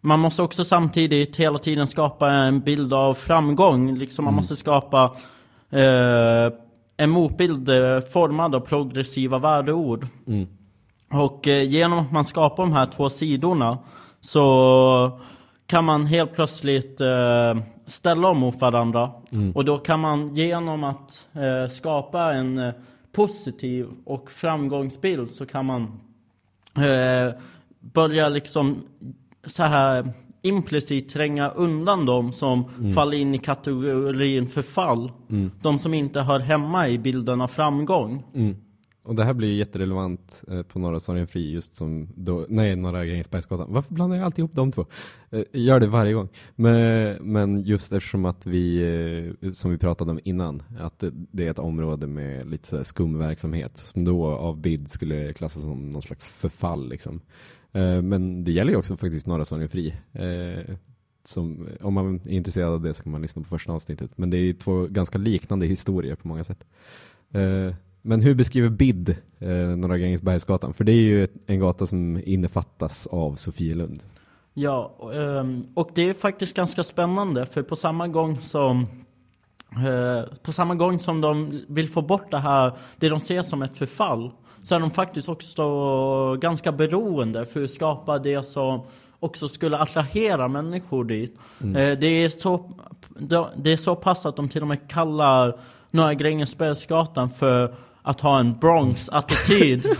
man 0.00 0.20
måste 0.20 0.42
också 0.42 0.64
samtidigt 0.64 1.36
hela 1.36 1.58
tiden 1.58 1.86
skapa 1.86 2.30
en 2.30 2.60
bild 2.60 2.92
av 2.92 3.14
framgång. 3.14 3.94
Liksom 3.94 4.24
man 4.24 4.34
måste 4.34 4.56
skapa 4.56 5.14
en 6.96 7.10
motbild 7.10 7.70
formad 8.12 8.54
av 8.54 8.60
progressiva 8.60 9.38
värdeord. 9.38 10.06
Och 11.12 11.48
eh, 11.48 11.62
genom 11.62 11.98
att 11.98 12.12
man 12.12 12.24
skapar 12.24 12.62
de 12.62 12.72
här 12.72 12.86
två 12.86 13.08
sidorna 13.08 13.78
så 14.20 15.20
kan 15.66 15.84
man 15.84 16.06
helt 16.06 16.34
plötsligt 16.34 17.00
eh, 17.00 17.56
ställa 17.86 18.28
om 18.28 18.38
mot 18.38 18.60
varandra. 18.60 19.10
Och 19.54 19.64
då 19.64 19.78
kan 19.78 20.00
man 20.00 20.34
genom 20.34 20.84
att 20.84 21.26
eh, 21.32 21.70
skapa 21.70 22.32
en 22.34 22.58
eh, 22.58 22.74
positiv 23.12 23.86
och 24.04 24.30
framgångsbild 24.30 25.30
så 25.30 25.46
kan 25.46 25.66
man 25.66 25.82
eh, 26.76 27.34
börja 27.80 28.28
liksom 28.28 28.76
så 29.46 29.62
här 29.62 30.12
implicit 30.42 31.08
tränga 31.08 31.48
undan 31.48 32.06
de 32.06 32.32
som 32.32 32.64
faller 32.94 33.16
in 33.16 33.34
i 33.34 33.38
kategorin 33.38 34.46
förfall. 34.46 35.12
De 35.62 35.78
som 35.78 35.94
inte 35.94 36.20
hör 36.20 36.38
hemma 36.38 36.88
i 36.88 36.98
bilden 36.98 37.40
av 37.40 37.46
framgång. 37.46 38.24
Mm. 38.34 38.56
Och 39.04 39.14
det 39.14 39.24
här 39.24 39.34
blir 39.34 39.48
ju 39.48 39.54
jätterelevant 39.54 40.42
eh, 40.50 40.62
på 40.62 40.78
Norra 40.78 41.00
Sorgenfri 41.00 41.50
just 41.50 41.74
som 41.74 42.08
då, 42.16 42.46
nej, 42.48 42.76
Norra 42.76 43.06
Grängesbergsgatan. 43.06 43.66
Varför 43.72 43.94
blandar 43.94 44.16
jag 44.16 44.24
alltid 44.24 44.38
ihop 44.38 44.54
de 44.54 44.72
två? 44.72 44.86
Eh, 45.30 45.42
gör 45.52 45.80
det 45.80 45.86
varje 45.86 46.12
gång. 46.12 46.28
Men, 46.54 47.16
men 47.32 47.62
just 47.62 47.92
eftersom 47.92 48.24
att 48.24 48.46
vi, 48.46 48.82
eh, 49.42 49.50
som 49.50 49.70
vi 49.70 49.78
pratade 49.78 50.10
om 50.10 50.20
innan, 50.24 50.62
att 50.78 50.98
det, 50.98 51.10
det 51.12 51.46
är 51.46 51.50
ett 51.50 51.58
område 51.58 52.06
med 52.06 52.50
lite 52.50 52.68
så 52.68 52.84
skum 52.84 53.18
verksamhet 53.18 53.78
som 53.78 54.04
då 54.04 54.26
av 54.26 54.60
BID 54.60 54.90
skulle 54.90 55.32
klassas 55.32 55.62
som 55.62 55.90
någon 55.90 56.02
slags 56.02 56.30
förfall 56.30 56.88
liksom. 56.88 57.20
Eh, 57.72 58.02
men 58.02 58.44
det 58.44 58.52
gäller 58.52 58.70
ju 58.70 58.78
också 58.78 58.96
faktiskt 58.96 59.26
Norra 59.26 59.44
Sorgenfri. 59.44 59.94
Eh, 60.12 60.76
som, 61.24 61.68
om 61.80 61.94
man 61.94 62.14
är 62.14 62.28
intresserad 62.28 62.72
av 62.72 62.82
det 62.82 62.94
så 62.94 63.02
kan 63.02 63.12
man 63.12 63.22
lyssna 63.22 63.42
på 63.42 63.48
första 63.48 63.72
avsnittet. 63.72 64.10
Men 64.16 64.30
det 64.30 64.36
är 64.36 64.42
ju 64.42 64.52
två 64.52 64.86
ganska 64.86 65.18
liknande 65.18 65.66
historier 65.66 66.14
på 66.14 66.28
många 66.28 66.44
sätt. 66.44 66.66
Eh, 67.32 67.74
men 68.06 68.22
hur 68.22 68.34
beskriver 68.34 68.68
BID 68.68 69.16
eh, 69.38 69.48
Norra 69.48 69.98
Grängesbergsgatan? 69.98 70.74
För 70.74 70.84
det 70.84 70.92
är 70.92 71.02
ju 71.02 71.26
en 71.46 71.60
gata 71.60 71.86
som 71.86 72.22
innefattas 72.24 73.06
av 73.06 73.34
Sofielund. 73.34 74.02
Ja, 74.54 74.94
och, 74.96 75.14
ehm, 75.14 75.66
och 75.74 75.90
det 75.94 76.08
är 76.08 76.14
faktiskt 76.14 76.56
ganska 76.56 76.82
spännande 76.82 77.46
för 77.46 77.62
på 77.62 77.76
samma 77.76 78.08
gång 78.08 78.40
som 78.40 78.86
eh, 79.70 80.34
på 80.42 80.52
samma 80.52 80.74
gång 80.74 80.98
som 80.98 81.20
de 81.20 81.60
vill 81.68 81.88
få 81.88 82.02
bort 82.02 82.30
det 82.30 82.38
här, 82.38 82.72
det 82.96 83.08
de 83.08 83.20
ser 83.20 83.42
som 83.42 83.62
ett 83.62 83.76
förfall, 83.76 84.30
så 84.62 84.74
är 84.74 84.80
de 84.80 84.90
faktiskt 84.90 85.28
också 85.28 86.36
ganska 86.36 86.72
beroende 86.72 87.46
för 87.46 87.64
att 87.64 87.70
skapa 87.70 88.18
det 88.18 88.42
som 88.42 88.80
också 89.20 89.48
skulle 89.48 89.78
attrahera 89.78 90.48
människor 90.48 91.04
dit. 91.04 91.38
Eh, 91.60 91.72
det, 91.72 92.06
är 92.06 92.28
så, 92.28 92.70
det 93.56 93.72
är 93.72 93.76
så 93.76 93.96
pass 93.96 94.26
att 94.26 94.36
de 94.36 94.48
till 94.48 94.62
och 94.62 94.68
med 94.68 94.88
kallar 94.88 95.58
Norra 95.90 96.14
Grängesbergsgatan 96.14 97.30
för 97.30 97.74
att 98.04 98.20
ha 98.20 98.38
en 98.38 98.58
Bronx-attityd. 98.58 99.86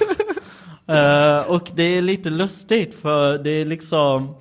Eh, 0.86 1.50
och 1.50 1.70
det 1.74 1.82
är 1.82 2.02
lite 2.02 2.30
lustigt 2.30 2.94
för 2.94 3.38
det 3.38 3.50
är 3.50 3.64
liksom 3.64 4.34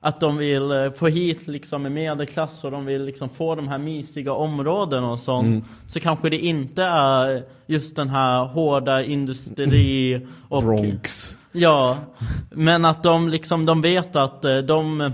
att 0.00 0.20
de 0.20 0.36
vill 0.36 0.70
eh, 0.70 0.90
få 0.90 1.06
hit 1.06 1.46
liksom 1.46 1.86
en 1.86 1.94
medelklass 1.94 2.64
och 2.64 2.70
de 2.70 2.86
vill 2.86 3.04
liksom 3.04 3.28
få 3.28 3.54
de 3.54 3.68
här 3.68 3.78
mysiga 3.78 4.32
områdena 4.32 5.10
och 5.10 5.18
sånt. 5.18 5.64
Så 5.86 6.00
kanske 6.00 6.30
det 6.30 6.38
inte 6.38 6.82
är 6.82 7.44
just 7.66 7.96
den 7.96 8.08
här 8.08 8.44
hårda 8.44 9.02
industri 9.02 10.26
och... 10.48 10.62
Bronx. 10.62 11.38
Ja, 11.52 11.96
men 12.50 12.84
att 12.84 13.02
de 13.02 13.28
liksom, 13.28 13.66
de 13.66 13.80
vet 13.80 14.16
att 14.16 14.44
eh, 14.44 14.58
de 14.58 15.12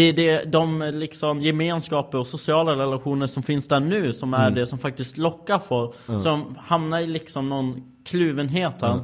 det 0.00 0.08
är 0.08 0.12
det, 0.12 0.44
de 0.44 0.90
liksom 0.94 1.40
gemenskaper 1.42 2.18
och 2.18 2.26
sociala 2.26 2.76
relationer 2.76 3.26
som 3.26 3.42
finns 3.42 3.68
där 3.68 3.80
nu 3.80 4.12
som 4.12 4.34
är 4.34 4.50
det 4.50 4.66
som 4.66 4.78
faktiskt 4.78 5.18
lockar 5.18 5.58
folk. 5.58 5.94
Som 6.22 6.56
hamnar 6.58 7.00
i 7.00 7.06
liksom 7.06 7.48
någon 7.48 7.82
kluvenhet 8.04 8.82
här. 8.82 8.94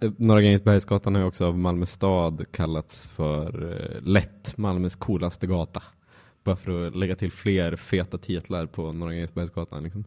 Eh, 0.00 0.10
Norra 0.16 0.40
Grängesbergsgatan 0.40 1.14
har 1.14 1.22
ju 1.22 1.28
också 1.28 1.46
av 1.46 1.58
Malmö 1.58 1.86
stad 1.86 2.44
kallats 2.52 3.06
för 3.06 3.72
eh, 3.72 4.02
lätt 4.02 4.56
Malmös 4.56 4.96
coolaste 4.96 5.46
gata. 5.46 5.82
Bara 6.44 6.56
för 6.56 6.86
att 6.86 6.96
lägga 6.96 7.16
till 7.16 7.32
fler 7.32 7.76
feta 7.76 8.18
titlar 8.18 8.66
på 8.66 8.92
Norra 8.92 9.12
Grängesbergsgatan. 9.12 9.82
Liksom. 9.82 10.04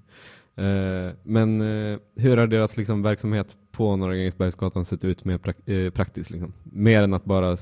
Eh, 0.56 1.14
men 1.24 1.62
eh, 1.62 2.00
hur 2.16 2.38
har 2.38 2.48
deras 2.48 2.78
liksom, 2.78 3.02
verksamhet 3.02 3.56
på 3.72 3.96
Norra 3.96 4.16
Grängesbergsgatan 4.16 4.86
sett 4.86 5.04
ut 5.04 5.26
mer 5.26 5.38
prak- 5.38 5.92
praktiskt? 5.92 6.30
Liksom? 6.30 6.54
Mer 6.64 7.04
än 7.04 7.14
att 7.14 7.26
bara 7.26 7.58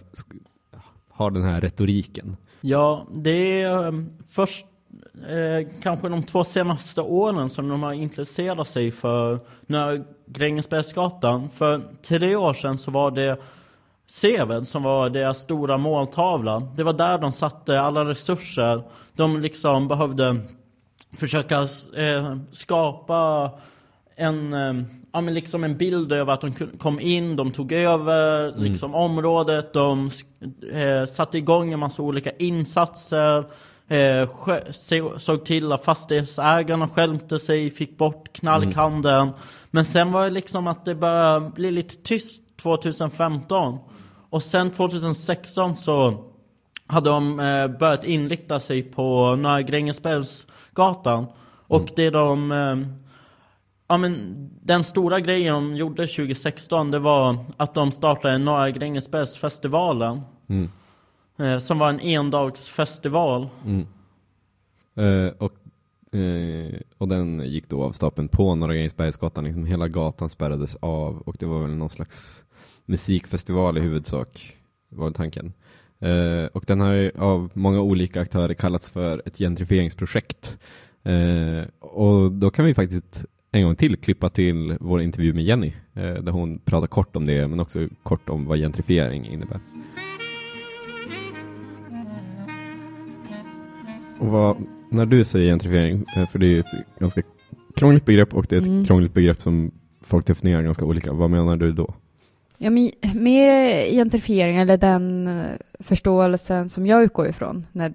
har 1.13 1.31
den 1.31 1.43
här 1.43 1.61
retoriken. 1.61 2.37
Ja, 2.61 3.07
det 3.13 3.61
är 3.61 3.85
eh, 3.87 3.93
först 4.29 4.65
eh, 5.27 5.67
kanske 5.81 6.09
de 6.09 6.23
två 6.23 6.43
senaste 6.43 7.01
åren 7.01 7.49
som 7.49 7.69
de 7.69 7.83
har 7.83 7.93
intresserat 7.93 8.67
sig 8.67 8.91
för 8.91 9.39
Grängesbergsgatan. 10.25 11.49
För 11.49 11.81
tre 12.01 12.35
år 12.35 12.53
sedan 12.53 12.77
så 12.77 12.91
var 12.91 13.11
det 13.11 13.37
Seven 14.07 14.65
som 14.65 14.83
var 14.83 15.09
deras 15.09 15.37
stora 15.37 15.77
måltavla. 15.77 16.59
Det 16.75 16.83
var 16.83 16.93
där 16.93 17.17
de 17.17 17.31
satte 17.31 17.81
alla 17.81 18.05
resurser. 18.05 18.83
De 19.13 19.41
liksom 19.41 19.87
behövde 19.87 20.39
försöka 21.13 21.67
eh, 21.95 22.37
skapa 22.51 23.51
en, 24.21 24.53
eh, 24.53 24.83
ja, 25.13 25.21
men 25.21 25.33
liksom 25.33 25.63
en 25.63 25.77
bild 25.77 26.11
över 26.11 26.33
att 26.33 26.41
de 26.41 26.53
kom 26.77 26.99
in, 26.99 27.35
de 27.35 27.51
tog 27.51 27.71
över 27.71 28.49
mm. 28.49 28.63
liksom, 28.63 28.95
området, 28.95 29.73
de 29.73 30.11
eh, 30.73 31.05
satte 31.05 31.37
igång 31.37 31.73
en 31.73 31.79
massa 31.79 32.01
olika 32.01 32.31
insatser. 32.31 33.45
Eh, 33.87 34.29
såg 35.17 35.45
till 35.45 35.71
att 35.71 35.85
fastighetsägarna 35.85 36.87
skälmte 36.87 37.39
sig, 37.39 37.69
fick 37.69 37.97
bort 37.97 38.33
knarkhandeln. 38.33 39.27
Mm. 39.27 39.39
Men 39.71 39.85
sen 39.85 40.11
var 40.11 40.23
det 40.23 40.29
liksom 40.29 40.67
att 40.67 40.85
det 40.85 40.95
började 40.95 41.49
bli 41.49 41.71
lite 41.71 41.95
tyst 41.95 42.43
2015. 42.61 43.77
Och 44.29 44.43
sen 44.43 44.71
2016 44.71 45.75
så 45.75 46.25
hade 46.87 47.09
de 47.09 47.39
eh, 47.39 47.67
börjat 47.67 48.03
inrikta 48.03 48.59
sig 48.59 48.83
på 48.83 49.35
Norra 49.35 49.61
Grängesbergsgatan. 49.61 51.25
Och 51.67 51.81
mm. 51.81 51.93
det 51.95 52.09
de... 52.09 53.00
Ja 53.91 53.97
men 53.97 54.35
den 54.63 54.83
stora 54.83 55.19
grejen 55.19 55.53
de 55.53 55.75
gjorde 55.75 56.07
2016 56.07 56.91
det 56.91 56.99
var 56.99 57.45
att 57.57 57.73
de 57.73 57.91
startade 57.91 58.37
Norra 58.37 58.71
Grängesbergsfestivalen. 58.71 60.21
Mm. 60.47 60.69
Eh, 61.39 61.57
som 61.59 61.79
var 61.79 61.89
en 61.89 61.99
endagsfestival. 61.99 63.49
Mm. 63.65 63.87
Eh, 64.95 65.33
och, 65.37 65.51
eh, 66.19 66.79
och 66.97 67.07
den 67.07 67.39
gick 67.39 67.69
då 67.69 67.83
av 67.83 67.91
stapeln 67.91 68.27
på 68.27 68.55
Norra 68.55 68.73
Grängesbergsgatan. 68.73 69.43
Liksom 69.43 69.65
hela 69.65 69.87
gatan 69.87 70.29
spärrades 70.29 70.75
av 70.75 71.21
och 71.25 71.35
det 71.39 71.45
var 71.45 71.59
väl 71.59 71.75
någon 71.75 71.89
slags 71.89 72.43
musikfestival 72.85 73.77
i 73.77 73.81
huvudsak, 73.81 74.57
var 74.89 75.11
tanken. 75.11 75.53
Eh, 75.99 76.45
och 76.45 76.63
den 76.67 76.81
har 76.81 76.93
ju 76.93 77.11
av 77.17 77.49
många 77.53 77.81
olika 77.81 78.21
aktörer 78.21 78.53
kallats 78.53 78.91
för 78.91 79.21
ett 79.25 79.37
gentrifieringsprojekt. 79.37 80.57
Eh, 81.03 81.67
och 81.79 82.31
då 82.31 82.51
kan 82.51 82.65
vi 82.65 82.73
faktiskt 82.73 83.25
en 83.51 83.63
gång 83.63 83.75
till 83.75 83.97
klippa 83.97 84.29
till 84.29 84.77
vår 84.79 85.01
intervju 85.01 85.33
med 85.33 85.43
Jenny, 85.43 85.73
eh, 85.93 86.13
där 86.13 86.31
hon 86.31 86.59
pratar 86.59 86.87
kort 86.87 87.15
om 87.15 87.25
det, 87.25 87.47
men 87.47 87.59
också 87.59 87.87
kort 88.03 88.29
om 88.29 88.45
vad 88.45 88.57
gentrifiering 88.57 89.25
innebär. 89.25 89.59
Och 94.19 94.27
vad, 94.27 94.57
när 94.89 95.05
du 95.05 95.23
säger 95.23 95.51
gentrifiering, 95.51 96.05
eh, 96.15 96.29
för 96.29 96.39
det 96.39 96.47
är 96.47 96.59
ett 96.59 96.99
ganska 96.99 97.21
krångligt 97.75 98.05
begrepp 98.05 98.33
och 98.33 98.45
det 98.49 98.55
är 98.55 98.59
ett 98.59 98.67
mm. 98.67 98.85
krångligt 98.85 99.13
begrepp 99.13 99.41
som 99.41 99.71
folk 100.01 100.25
definierar 100.25 100.61
ganska 100.61 100.85
olika. 100.85 101.13
Vad 101.13 101.29
menar 101.29 101.57
du 101.57 101.71
då? 101.71 101.93
Ja, 102.57 102.69
men 102.69 102.91
med 103.13 103.87
gentrifiering, 103.91 104.57
eller 104.57 104.77
den 104.77 105.29
förståelsen 105.79 106.69
som 106.69 106.87
jag 106.87 107.03
utgår 107.03 107.27
ifrån 107.27 107.67
när 107.71 107.93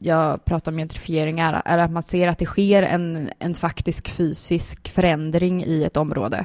jag 0.00 0.44
pratar 0.44 0.72
om 0.72 0.78
gentrifiering, 0.78 1.40
är, 1.40 1.62
är 1.64 1.78
att 1.78 1.90
man 1.90 2.02
ser 2.02 2.28
att 2.28 2.38
det 2.38 2.46
sker 2.46 2.82
en, 2.82 3.30
en 3.38 3.54
faktisk 3.54 4.08
fysisk 4.08 4.88
förändring 4.88 5.64
i 5.64 5.84
ett 5.84 5.96
område. 5.96 6.44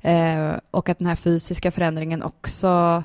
Eh, 0.00 0.52
och 0.70 0.88
att 0.88 0.98
den 0.98 1.06
här 1.06 1.16
fysiska 1.16 1.70
förändringen 1.70 2.22
också 2.22 3.02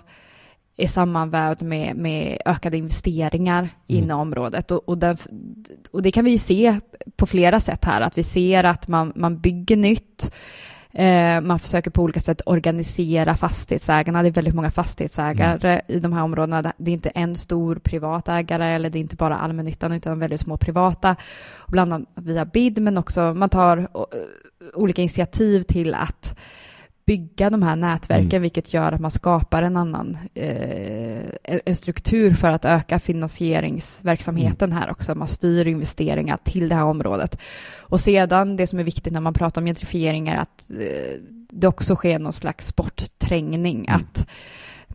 är 0.77 0.87
sammanvävd 0.87 1.61
med, 1.61 1.95
med 1.95 2.41
ökade 2.45 2.77
investeringar 2.77 3.59
mm. 3.59 3.69
inom 4.03 4.19
området. 4.19 4.71
Och, 4.71 4.89
och, 4.89 4.97
den, 4.97 5.17
och, 5.91 6.01
det 6.01 6.11
kan 6.11 6.25
vi 6.25 6.31
ju 6.31 6.37
se 6.37 6.79
på 7.15 7.25
flera 7.25 7.59
sätt 7.59 7.85
här, 7.85 8.01
att 8.01 8.17
vi 8.17 8.23
ser 8.23 8.63
att 8.63 8.87
man, 8.87 9.13
man 9.15 9.39
bygger 9.39 9.77
nytt, 9.77 10.31
eh, 10.93 11.41
man 11.41 11.59
försöker 11.59 11.91
på 11.91 12.01
olika 12.01 12.19
sätt 12.19 12.41
organisera 12.45 13.35
fastighetsägarna. 13.35 14.21
Det 14.21 14.29
är 14.29 14.31
väldigt 14.31 14.55
många 14.55 14.71
fastighetsägare 14.71 15.73
mm. 15.73 15.85
i 15.87 15.99
de 15.99 16.13
här 16.13 16.23
områdena. 16.23 16.73
Det 16.77 16.91
är 16.91 16.93
inte 16.93 17.09
en 17.09 17.35
stor 17.35 17.75
privat 17.75 18.29
ägare 18.29 18.65
eller 18.65 18.89
det 18.89 18.97
är 18.97 19.01
inte 19.01 19.15
bara 19.15 19.37
allmännyttan 19.37 19.91
utan 19.91 20.19
väldigt 20.19 20.41
små 20.41 20.57
privata. 20.57 21.15
Bland 21.67 21.93
annat 21.93 22.09
via 22.15 22.45
BID 22.45 22.81
men 22.81 22.97
också 22.97 23.33
man 23.33 23.49
tar 23.49 23.87
olika 24.73 25.01
initiativ 25.01 25.61
till 25.61 25.93
att 25.93 26.39
bygga 27.05 27.49
de 27.49 27.63
här 27.63 27.75
nätverken, 27.75 28.29
mm. 28.29 28.41
vilket 28.41 28.73
gör 28.73 28.91
att 28.91 29.01
man 29.01 29.11
skapar 29.11 29.63
en 29.63 29.77
annan 29.77 30.17
eh, 30.33 31.23
en 31.65 31.75
struktur 31.75 32.33
för 32.33 32.49
att 32.49 32.65
öka 32.65 32.99
finansieringsverksamheten 32.99 34.71
mm. 34.71 34.81
här 34.81 34.91
också. 34.91 35.15
Man 35.15 35.27
styr 35.27 35.67
investeringar 35.67 36.37
till 36.43 36.69
det 36.69 36.75
här 36.75 36.83
området. 36.83 37.39
Och 37.77 37.99
sedan, 37.99 38.57
det 38.57 38.67
som 38.67 38.79
är 38.79 38.83
viktigt 38.83 39.13
när 39.13 39.21
man 39.21 39.33
pratar 39.33 39.61
om 39.61 39.65
gentrifiering 39.65 40.27
är 40.27 40.37
att 40.37 40.69
eh, 40.69 41.19
det 41.49 41.67
också 41.67 41.95
sker 41.95 42.19
någon 42.19 42.33
slags 42.33 42.75
bortträngning, 42.75 43.85
mm. 43.87 43.95
att 43.95 44.27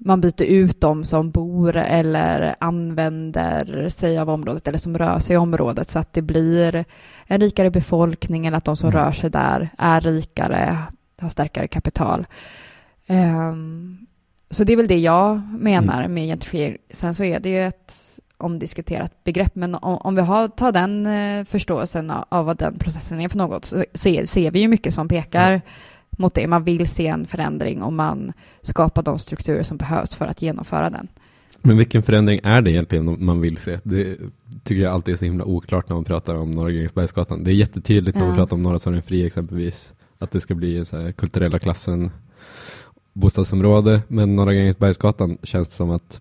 man 0.01 0.21
byter 0.21 0.43
ut 0.43 0.81
de 0.81 1.05
som 1.05 1.31
bor 1.31 1.77
eller 1.77 2.55
använder 2.61 3.89
sig 3.89 4.19
av 4.19 4.31
området 4.31 4.69
eller 4.69 4.79
som 4.79 4.99
rör 4.99 5.19
sig 5.19 5.35
i 5.35 5.37
området 5.37 5.89
så 5.89 5.99
att 5.99 6.13
det 6.13 6.23
blir 6.23 6.85
en 7.27 7.41
rikare 7.41 7.71
befolkning 7.71 8.47
eller 8.47 8.57
att 8.57 8.65
de 8.65 8.77
som 8.77 8.89
mm. 8.89 9.05
rör 9.05 9.13
sig 9.13 9.31
där 9.31 9.69
är 9.79 10.01
rikare, 10.01 10.79
har 11.21 11.29
starkare 11.29 11.69
kapital. 11.69 12.27
Um, 13.07 14.07
så 14.51 14.65
det 14.65 14.73
är 14.73 14.77
väl 14.77 14.89
det 14.89 14.99
jag 14.99 15.41
menar 15.59 15.99
mm. 15.99 16.15
med 16.15 16.27
gentrifiering. 16.27 16.77
Sen 16.91 17.15
så 17.15 17.25
är 17.25 17.41
det 17.41 17.49
ju 17.49 17.67
ett 17.67 17.95
omdiskuterat 18.39 19.25
begrepp, 19.25 19.55
men 19.55 19.75
om, 19.75 19.97
om 19.97 20.15
vi 20.15 20.21
har, 20.21 20.49
tar 20.49 20.73
den 20.73 21.07
eh, 21.07 21.45
förståelsen 21.45 22.11
av, 22.11 22.25
av, 22.29 22.47
vad 22.47 22.59
den 22.59 22.79
processen 22.79 23.21
är 23.21 23.29
för 23.29 23.39
något 23.39 23.65
så 23.65 23.85
ser, 23.95 24.25
ser 24.25 24.51
vi 24.51 24.61
ju 24.61 24.69
mycket 24.69 24.95
som 24.95 25.09
pekar 25.09 25.51
mm. 25.51 25.61
mot 26.11 26.35
det. 26.35 26.47
Man 26.47 26.65
vill 26.65 26.89
se 26.89 27.07
en 27.07 27.27
förändring 27.27 27.83
och 27.83 27.93
man 27.93 28.33
skapar 28.63 29.03
de 29.03 29.19
strukturer 29.19 29.63
som 29.63 29.77
behövs 29.77 30.15
för 30.15 30.27
att 30.27 30.43
genomföra 30.43 30.91
den. 30.91 31.09
Men 31.63 31.77
vilken 31.77 32.03
förändring 32.03 32.41
är 32.43 32.63
det 32.63 32.71
egentligen 32.71 33.25
man 33.25 33.41
vill 33.41 33.57
se? 33.57 33.79
Det 33.83 34.17
tycker 34.65 34.83
jag 34.83 34.93
alltid 34.93 35.15
är 35.15 35.19
så 35.19 35.25
himla 35.25 35.45
oklart 35.45 35.89
när 35.89 35.97
man 35.97 36.05
pratar 36.05 36.35
om 36.35 36.51
Norra 36.51 36.71
Grängesbergsgatan. 36.71 37.45
Det 37.45 37.51
är 37.51 37.55
jättetydligt 37.55 38.17
när 38.17 38.27
man 38.27 38.37
pratar 38.37 38.57
om 38.57 38.63
Norra 38.63 38.79
Sorgen 38.79 39.27
exempelvis 39.27 39.95
att 40.19 40.31
det 40.31 40.41
ska 40.41 40.55
bli 40.55 40.85
så 40.85 40.97
här 40.97 41.13
kulturella 41.13 41.59
klassen 41.59 42.11
bostadsområde. 43.13 44.03
Men 44.09 44.37
Norra 44.37 44.55
Grängesbergsgatan 44.55 45.39
känns 45.43 45.75
som 45.75 45.91
att 45.91 46.21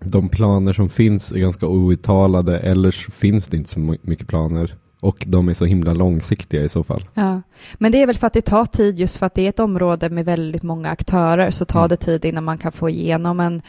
de 0.00 0.28
planer 0.28 0.72
som 0.72 0.88
finns 0.88 1.32
är 1.32 1.38
ganska 1.38 1.66
outtalade 1.66 2.58
eller 2.58 2.90
så 2.90 3.10
finns 3.10 3.48
det 3.48 3.56
inte 3.56 3.70
så 3.70 3.80
mycket 4.02 4.26
planer. 4.26 4.74
Och 5.00 5.24
de 5.26 5.48
är 5.48 5.54
så 5.54 5.64
himla 5.64 5.94
långsiktiga 5.94 6.62
i 6.62 6.68
så 6.68 6.84
fall. 6.84 7.04
Ja, 7.14 7.42
men 7.74 7.92
det 7.92 8.02
är 8.02 8.06
väl 8.06 8.16
för 8.16 8.26
att 8.26 8.32
det 8.32 8.40
tar 8.40 8.66
tid 8.66 8.98
just 8.98 9.16
för 9.16 9.26
att 9.26 9.34
det 9.34 9.42
är 9.42 9.48
ett 9.48 9.60
område 9.60 10.10
med 10.10 10.24
väldigt 10.24 10.62
många 10.62 10.88
aktörer 10.88 11.50
så 11.50 11.64
tar 11.64 11.80
mm. 11.80 11.88
det 11.88 11.96
tid 11.96 12.24
innan 12.24 12.44
man 12.44 12.58
kan 12.58 12.72
få 12.72 12.88
igenom 12.88 13.40
en, 13.40 13.62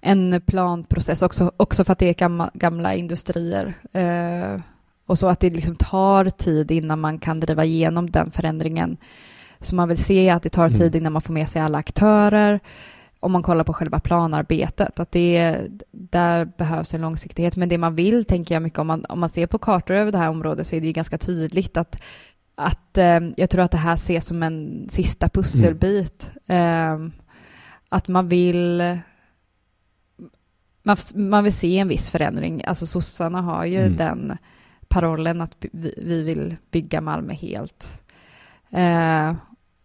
en 0.00 0.40
planprocess 0.46 1.22
också, 1.22 1.52
också 1.56 1.84
för 1.84 1.92
att 1.92 1.98
det 1.98 2.08
är 2.08 2.14
gamla, 2.14 2.50
gamla 2.54 2.94
industrier. 2.94 3.74
Eh, 3.92 4.60
och 5.06 5.18
så 5.18 5.28
att 5.28 5.40
det 5.40 5.50
liksom 5.50 5.76
tar 5.76 6.24
tid 6.24 6.70
innan 6.70 7.00
man 7.00 7.18
kan 7.18 7.40
driva 7.40 7.64
igenom 7.64 8.10
den 8.10 8.30
förändringen. 8.30 8.96
Så 9.60 9.74
man 9.74 9.88
vill 9.88 10.04
se 10.04 10.30
att 10.30 10.42
det 10.42 10.48
tar 10.48 10.68
tid 10.68 10.80
mm. 10.80 10.96
innan 10.96 11.12
man 11.12 11.22
får 11.22 11.32
med 11.32 11.48
sig 11.48 11.62
alla 11.62 11.78
aktörer. 11.78 12.60
Om 13.20 13.32
man 13.32 13.42
kollar 13.42 13.64
på 13.64 13.72
själva 13.72 14.00
planarbetet, 14.00 15.00
att 15.00 15.12
det 15.12 15.60
där 15.90 16.44
behövs 16.44 16.94
en 16.94 17.00
långsiktighet. 17.00 17.56
Men 17.56 17.68
det 17.68 17.78
man 17.78 17.94
vill, 17.94 18.24
tänker 18.24 18.54
jag 18.54 18.62
mycket, 18.62 18.78
om 18.78 18.86
man, 18.86 19.04
om 19.08 19.20
man 19.20 19.28
ser 19.28 19.46
på 19.46 19.58
kartor 19.58 19.94
över 19.94 20.12
det 20.12 20.18
här 20.18 20.28
området 20.28 20.66
så 20.66 20.76
är 20.76 20.80
det 20.80 20.86
ju 20.86 20.92
ganska 20.92 21.18
tydligt 21.18 21.76
att, 21.76 22.02
att 22.54 22.98
eh, 22.98 23.20
jag 23.36 23.50
tror 23.50 23.62
att 23.62 23.70
det 23.70 23.78
här 23.78 23.94
ses 23.94 24.26
som 24.26 24.42
en 24.42 24.88
sista 24.90 25.28
pusselbit. 25.28 26.30
Mm. 26.46 27.04
Eh, 27.04 27.10
att 27.88 28.08
man 28.08 28.28
vill 28.28 28.82
man, 30.82 30.96
man 31.14 31.44
vill 31.44 31.52
se 31.52 31.78
en 31.78 31.88
viss 31.88 32.10
förändring. 32.10 32.64
Alltså 32.64 32.86
sossarna 32.86 33.42
har 33.42 33.64
ju 33.64 33.80
mm. 33.80 33.96
den 33.96 34.36
parollen 34.88 35.40
att 35.40 35.56
vi 35.72 36.22
vill 36.22 36.56
bygga 36.70 37.00
Malmö 37.00 37.32
helt. 37.32 38.00
Eh, 38.70 39.34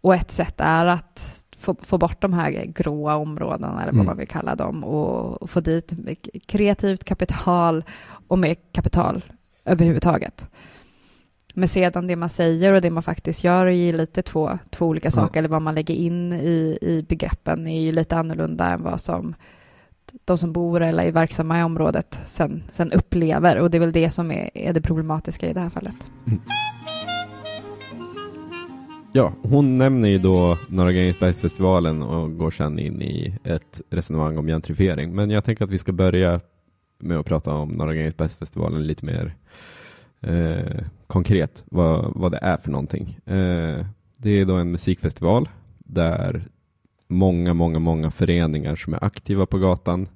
och 0.02 0.16
ett 0.16 0.32
sätt 0.32 0.56
är 0.58 0.86
att 0.86 1.46
få, 1.58 1.76
få, 1.82 1.98
bort 1.98 2.22
de 2.22 2.34
här 2.34 2.52
gråa 2.66 3.16
områdena, 3.16 3.82
eller 3.82 3.92
vad 3.92 3.94
mm. 3.94 4.06
man 4.06 4.18
vill 4.18 4.28
kalla 4.28 4.56
dem, 4.56 4.84
och, 4.84 5.42
och 5.42 5.50
få 5.50 5.60
dit 5.60 5.94
kreativt 6.46 7.04
kapital 7.04 7.84
och 8.28 8.40
mer 8.40 8.56
kapital 8.72 9.24
överhuvudtaget. 9.66 10.48
Men 11.54 11.68
sedan 11.68 12.08
det 12.08 12.16
man 12.16 12.30
säger 12.30 12.74
och 12.74 12.82
det 12.82 12.92
man 12.92 13.04
faktiskt 13.04 13.44
gör 13.44 13.66
är 13.66 13.72
ju 13.72 13.98
lite 13.98 14.22
två, 14.22 14.60
två 14.70 14.86
olika 14.86 15.08
ja. 15.08 15.12
saker, 15.12 15.40
eller 15.40 15.50
vad 15.50 15.62
man 15.62 15.76
lägger 15.76 15.94
in 15.94 16.34
i, 16.34 16.78
i 16.82 17.06
begreppen 17.10 17.68
är 17.68 17.82
ju 17.82 17.92
lite 17.92 18.18
annorlunda 18.18 18.68
än 18.68 18.84
vad 18.84 19.02
som 19.02 19.36
de 20.26 20.38
som 20.38 20.54
bor 20.54 20.82
eller 20.82 21.04
är 21.04 21.12
verksamma 21.12 21.60
i 21.60 21.64
området 21.64 22.22
sen, 22.26 22.64
sen 22.72 22.92
upplever. 22.92 23.60
Och 23.60 23.72
det 23.72 23.78
är 23.78 23.80
väl 23.80 23.92
det 23.92 24.10
som 24.10 24.32
är, 24.32 24.50
är 24.54 24.74
det 24.74 24.82
problematiska 24.82 25.50
i 25.50 25.54
det 25.54 25.60
här 25.60 25.70
fallet. 25.70 25.96
Mm. 26.28 26.40
Ja, 29.14 29.34
hon 29.42 29.76
nämner 29.76 30.10
ju 30.10 30.18
då 30.18 30.58
Norra 30.68 30.92
Grängesbergsfestivalen 30.92 32.02
och 32.02 32.38
går 32.38 32.52
sedan 32.52 32.80
in 32.80 33.02
i 33.02 33.38
ett 33.44 33.82
resonemang 33.90 34.38
om 34.38 34.48
gentrifiering. 34.48 35.16
Men 35.16 35.30
jag 35.30 35.44
tänker 35.44 35.66
att 35.66 35.72
vi 35.72 35.78
ska 35.78 35.92
börja 35.92 36.40
med 37.00 37.18
att 37.18 37.26
prata 37.26 37.54
om 37.54 37.70
Norra 37.70 37.94
Grängesbergsfestivalen 37.94 38.88
lite 38.88 39.06
mer 39.06 39.36
eh, 40.22 40.84
konkret, 41.08 41.64
vad, 41.66 42.12
vad 42.16 42.32
det 42.32 42.40
är 42.42 42.58
för 42.58 42.72
någonting. 42.72 43.20
Eh, 43.26 43.86
det 44.18 44.30
är 44.30 44.46
då 44.46 44.56
en 44.56 44.72
musikfestival 44.72 45.50
där 45.78 46.48
många, 47.10 47.54
många, 47.54 47.80
många 47.80 48.12
föreningar 48.12 48.76
som 48.76 48.94
är 48.94 49.04
aktiva 49.04 49.46
på 49.46 49.58
gatan 49.58 50.08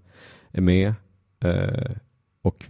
är 0.51 0.61
med 0.61 0.93
eh, 1.39 1.91
och 2.41 2.65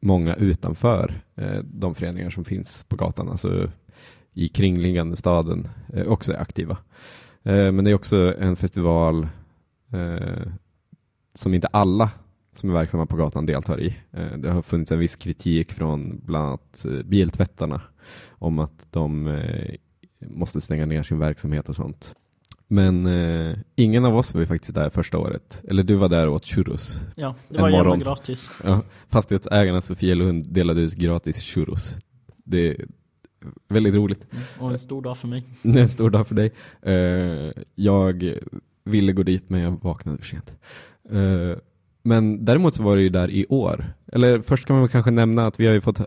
många 0.00 0.34
utanför 0.34 1.22
eh, 1.36 1.58
de 1.64 1.94
föreningar 1.94 2.30
som 2.30 2.44
finns 2.44 2.82
på 2.82 2.96
gatan, 2.96 3.28
alltså 3.28 3.70
i 4.32 4.48
kringliggande 4.48 5.16
staden, 5.16 5.68
eh, 5.92 6.06
också 6.06 6.32
är 6.32 6.40
aktiva. 6.40 6.78
Eh, 7.42 7.72
men 7.72 7.84
det 7.84 7.90
är 7.90 7.94
också 7.94 8.34
en 8.38 8.56
festival 8.56 9.28
eh, 9.92 10.46
som 11.34 11.54
inte 11.54 11.66
alla 11.66 12.10
som 12.52 12.70
är 12.70 12.74
verksamma 12.74 13.06
på 13.06 13.16
gatan 13.16 13.46
deltar 13.46 13.80
i. 13.80 13.96
Eh, 14.10 14.36
det 14.38 14.50
har 14.50 14.62
funnits 14.62 14.92
en 14.92 14.98
viss 14.98 15.16
kritik 15.16 15.72
från 15.72 16.20
bland 16.24 16.46
annat 16.46 16.84
eh, 16.84 17.02
biltvättarna 17.02 17.80
om 18.28 18.58
att 18.58 18.86
de 18.90 19.26
eh, 19.26 19.74
måste 20.20 20.60
stänga 20.60 20.86
ner 20.86 21.02
sin 21.02 21.18
verksamhet 21.18 21.68
och 21.68 21.76
sånt. 21.76 22.16
Men 22.72 23.06
eh, 23.06 23.56
ingen 23.76 24.04
av 24.04 24.16
oss 24.16 24.34
var 24.34 24.40
ju 24.40 24.46
faktiskt 24.46 24.74
där 24.74 24.90
första 24.90 25.18
året. 25.18 25.62
Eller 25.68 25.82
du 25.82 25.94
var 25.94 26.08
där 26.08 26.28
och 26.28 26.34
åt 26.34 26.46
churros. 26.46 27.00
Ja, 27.14 27.34
det 27.48 27.60
var 27.60 27.70
jävla 27.70 27.96
gratis. 27.96 28.50
Ja, 28.64 28.82
fastighetsägarna 29.08 29.80
Sofielund 29.80 30.52
delade 30.52 30.80
ut 30.80 30.94
gratis 30.94 31.42
churros. 31.42 31.96
Det 32.44 32.68
är 32.68 32.86
väldigt 33.68 33.94
roligt. 33.94 34.26
Och 34.58 34.70
en 34.70 34.78
stor 34.78 35.02
dag 35.02 35.18
för 35.18 35.28
mig. 35.28 35.44
Det 35.62 35.68
är 35.78 35.82
en 35.82 35.88
stor 35.88 36.10
dag 36.10 36.28
för 36.28 36.34
dig. 36.34 36.52
Eh, 36.82 37.50
jag 37.74 38.34
ville 38.84 39.12
gå 39.12 39.22
dit 39.22 39.50
men 39.50 39.60
jag 39.60 39.82
vaknade 39.82 40.18
för 40.18 40.24
sent. 40.24 40.54
Eh, 41.10 41.58
men 42.02 42.44
däremot 42.44 42.74
så 42.74 42.82
var 42.82 42.96
det 42.96 43.02
ju 43.02 43.08
där 43.08 43.30
i 43.30 43.46
år. 43.48 43.94
Eller 44.12 44.40
först 44.40 44.64
kan 44.64 44.78
man 44.78 44.88
kanske 44.88 45.10
nämna 45.10 45.46
att 45.46 45.60
vi 45.60 45.66
har 45.66 45.74
ju 45.74 45.80
fått 45.80 46.00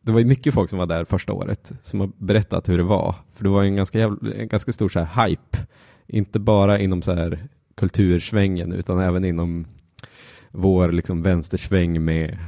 det 0.00 0.12
var 0.12 0.20
ju 0.20 0.26
mycket 0.26 0.54
folk 0.54 0.70
som 0.70 0.78
var 0.78 0.86
där 0.86 1.04
första 1.04 1.32
året 1.32 1.72
som 1.82 2.00
har 2.00 2.10
berättat 2.16 2.68
hur 2.68 2.78
det 2.78 2.84
var. 2.84 3.14
För 3.34 3.44
det 3.44 3.50
var 3.50 3.62
en 3.62 3.76
ganska, 3.76 3.98
jävla, 3.98 4.34
en 4.34 4.48
ganska 4.48 4.72
stor 4.72 4.88
så 4.88 5.00
här 5.00 5.28
hype. 5.28 5.58
Inte 6.06 6.38
bara 6.38 6.78
inom 6.78 7.02
så 7.02 7.12
här 7.12 7.38
kultursvängen 7.74 8.72
utan 8.72 8.98
även 8.98 9.24
inom 9.24 9.66
vår 10.50 10.92
liksom 10.92 11.22
vänstersväng 11.22 12.04
med 12.04 12.38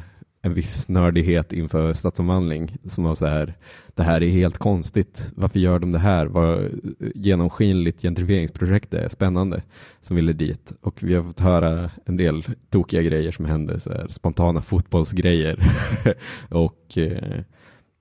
en 0.42 0.55
viss 0.55 0.88
nördighet 0.88 1.53
inför 1.53 1.92
stadsomvandling 1.92 2.77
som 2.85 3.05
var 3.05 3.14
så 3.14 3.27
här, 3.27 3.55
det 3.94 4.03
här 4.03 4.23
är 4.23 4.29
helt 4.29 4.59
konstigt, 4.59 5.33
varför 5.35 5.59
gör 5.59 5.79
de 5.79 5.92
det 5.92 5.99
här? 5.99 6.27
Vad 6.27 6.71
genomskinligt 7.14 8.03
gentrifieringsprojekt 8.03 8.90
det 8.90 9.01
är, 9.01 9.09
spännande, 9.09 9.62
som 10.01 10.16
ville 10.16 10.33
dit. 10.33 10.73
Och 10.81 11.03
vi 11.03 11.14
har 11.14 11.23
fått 11.23 11.40
höra 11.40 11.90
en 12.05 12.16
del 12.16 12.44
tokiga 12.71 13.03
grejer 13.03 13.33
som 13.33 13.44
hände, 13.44 13.81
så 13.81 13.92
här, 13.92 14.07
spontana 14.09 14.62
fotbollsgrejer. 14.62 15.59
och 16.51 16.99
eh, 16.99 17.40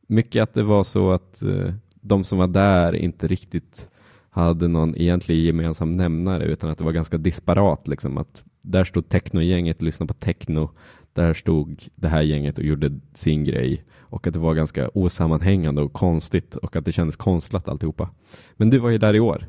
mycket 0.08 0.44
att 0.44 0.54
det 0.54 0.64
var 0.64 0.84
så 0.84 1.12
att 1.12 1.42
eh, 1.42 1.74
de 2.02 2.24
som 2.24 2.38
var 2.38 2.48
där 2.48 2.96
inte 2.96 3.28
riktigt 3.28 3.90
hade 4.38 4.68
någon 4.68 4.96
egentlig 4.96 5.46
gemensam 5.46 5.92
nämnare 5.92 6.44
utan 6.44 6.70
att 6.70 6.78
det 6.78 6.84
var 6.84 6.92
ganska 6.92 7.18
disparat 7.18 7.88
liksom 7.88 8.18
att 8.18 8.44
där 8.62 8.84
stod 8.84 9.10
technogänget 9.10 9.78
och 9.78 9.84
lyssnade 9.84 10.14
på 10.14 10.20
techno 10.20 10.70
där 11.14 11.34
stod 11.34 11.84
det 11.96 12.08
här 12.08 12.22
gänget 12.22 12.58
och 12.58 12.64
gjorde 12.64 13.00
sin 13.14 13.44
grej 13.44 13.84
och 14.00 14.28
att 14.28 14.34
det 14.34 14.40
var 14.40 14.54
ganska 14.54 14.90
osammanhängande 14.94 15.82
och 15.82 15.94
konstigt 15.94 16.56
och 16.56 16.76
att 16.76 16.86
det 16.86 16.92
kändes 16.92 17.16
konstlat 17.16 17.68
alltihopa. 17.68 18.10
Men 18.54 18.70
du 18.70 18.80
var 18.80 18.90
ju 18.90 18.98
där 18.98 19.14
i 19.14 19.20
år. 19.20 19.48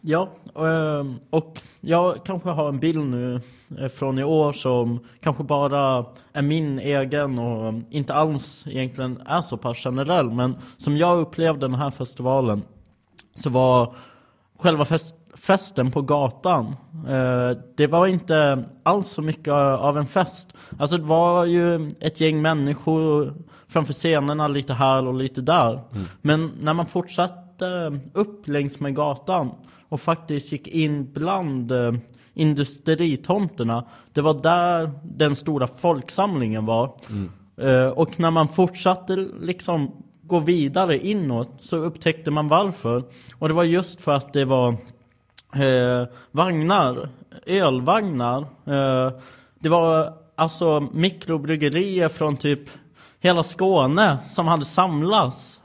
Ja, 0.00 0.28
ehm, 0.56 1.14
och 1.30 1.60
jag 1.80 2.24
kanske 2.24 2.48
har 2.48 2.68
en 2.68 2.78
bild 2.78 3.10
nu 3.10 3.40
eh, 3.78 3.88
från 3.88 4.18
i 4.18 4.24
år 4.24 4.52
som 4.52 4.98
kanske 5.20 5.44
bara 5.44 6.06
är 6.32 6.42
min 6.42 6.78
egen 6.78 7.38
och 7.38 7.74
inte 7.90 8.14
alls 8.14 8.64
egentligen 8.66 9.20
är 9.26 9.40
så 9.40 9.56
pass 9.56 9.78
generell. 9.78 10.30
Men 10.30 10.56
som 10.76 10.96
jag 10.96 11.18
upplevde 11.18 11.60
den 11.60 11.74
här 11.74 11.90
festivalen 11.90 12.62
så 13.34 13.50
var 13.50 13.94
själva 14.62 14.84
fest, 14.84 15.16
festen 15.34 15.90
på 15.90 16.02
gatan, 16.02 16.76
eh, 17.08 17.58
det 17.76 17.86
var 17.86 18.06
inte 18.06 18.64
alls 18.82 19.08
så 19.08 19.22
mycket 19.22 19.52
av 19.52 19.98
en 19.98 20.06
fest. 20.06 20.54
Alltså 20.78 20.96
det 20.96 21.04
var 21.04 21.44
ju 21.44 21.92
ett 22.00 22.20
gäng 22.20 22.42
människor 22.42 23.34
framför 23.68 23.92
scenerna 23.92 24.48
lite 24.48 24.74
här 24.74 25.06
och 25.06 25.14
lite 25.14 25.40
där. 25.40 25.80
Men 26.22 26.50
när 26.60 26.74
man 26.74 26.86
fortsatte 26.86 28.00
upp 28.12 28.48
längs 28.48 28.80
med 28.80 28.94
gatan 28.94 29.50
och 29.88 30.00
faktiskt 30.00 30.52
gick 30.52 30.68
in 30.68 31.12
bland 31.12 31.72
eh, 31.72 31.92
industritomterna, 32.34 33.84
det 34.12 34.20
var 34.20 34.34
där 34.34 34.90
den 35.04 35.36
stora 35.36 35.66
folksamlingen 35.66 36.66
var. 36.66 36.96
Eh, 37.56 37.86
och 37.86 38.20
när 38.20 38.30
man 38.30 38.48
fortsatte 38.48 39.16
liksom 39.40 40.04
gå 40.22 40.38
vidare 40.38 40.98
inåt 40.98 41.50
så 41.60 41.76
upptäckte 41.76 42.30
man 42.30 42.48
varför. 42.48 43.04
Och 43.38 43.48
det 43.48 43.54
var 43.54 43.64
just 43.64 44.00
för 44.00 44.12
att 44.12 44.32
det 44.32 44.44
var 44.44 44.68
eh, 45.54 46.08
vagnar, 46.30 47.08
ölvagnar. 47.46 48.40
Eh, 48.64 49.12
det 49.58 49.68
var 49.68 50.14
alltså 50.34 50.80
mikrobryggerier 50.92 52.08
från 52.08 52.36
typ 52.36 52.60
hela 53.20 53.42
Skåne 53.42 54.18
som 54.28 54.48
hade 54.48 54.64
samlats. 54.64 55.60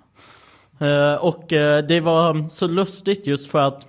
Eh, 0.79 1.13
och 1.13 1.53
eh, 1.53 1.85
det 1.85 1.99
var 1.99 2.49
så 2.49 2.67
lustigt 2.67 3.27
just 3.27 3.51
för 3.51 3.59
att 3.59 3.87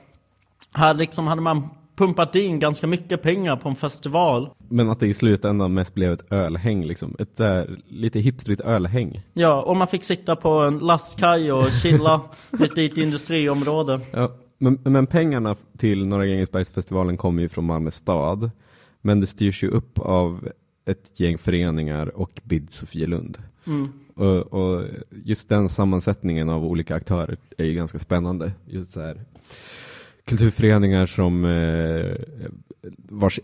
här 0.75 0.95
liksom 0.95 1.27
hade 1.27 1.43
man 1.43 1.69
pumpat 1.99 2.35
in 2.35 2.59
ganska 2.59 2.87
mycket 2.87 3.23
pengar 3.23 3.57
på 3.57 3.69
en 3.69 3.75
festival. 3.75 4.51
Men 4.69 4.91
att 4.91 5.01
det 5.01 5.07
i 5.07 5.15
slutändan 5.15 5.75
mest 5.75 5.95
blev 5.95 6.13
ett 6.13 6.33
ölhäng 6.33 6.85
liksom. 6.85 7.17
Ett 7.19 7.39
här, 7.39 7.81
lite 7.89 8.21
hipstrigt 8.21 8.61
ölhäng. 8.61 9.21
Ja, 9.33 9.63
och 9.63 9.77
man 9.77 9.89
fick 9.89 10.05
sitta 10.05 10.37
på 10.37 10.51
en 10.51 10.79
lastkaj 10.79 11.53
och 11.53 11.71
chilla 11.83 12.21
lite 12.51 12.83
i 12.83 12.87
ett 12.87 12.99
industriområde. 12.99 14.01
Ja, 14.11 14.33
men, 14.59 14.79
men 14.83 15.07
pengarna 15.07 15.57
till 15.79 16.07
Norra 16.07 16.27
Grängesbergsfestivalen 16.27 17.17
kommer 17.17 17.43
ju 17.43 17.49
från 17.49 17.65
Malmö 17.65 17.91
stad. 17.91 18.51
Men 19.01 19.21
det 19.21 19.27
styrs 19.27 19.63
ju 19.63 19.69
upp 19.69 19.99
av 19.99 20.49
ett 20.85 21.21
gäng 21.21 21.39
föreningar 21.39 22.19
och 22.19 22.41
BID 22.45 22.71
Sofielund. 22.71 23.39
Mm. 23.67 23.93
Och, 24.15 24.53
och 24.53 24.85
just 25.25 25.49
den 25.49 25.69
sammansättningen 25.69 26.49
av 26.49 26.65
olika 26.65 26.95
aktörer 26.95 27.37
är 27.59 27.65
ju 27.65 27.75
ganska 27.75 27.99
spännande. 27.99 28.53
Just 28.67 28.93
så 28.93 29.01
här, 29.01 29.21
kulturföreningar 30.29 31.07
som 31.07 31.45
eh, 31.45 32.17
vars, 33.09 33.41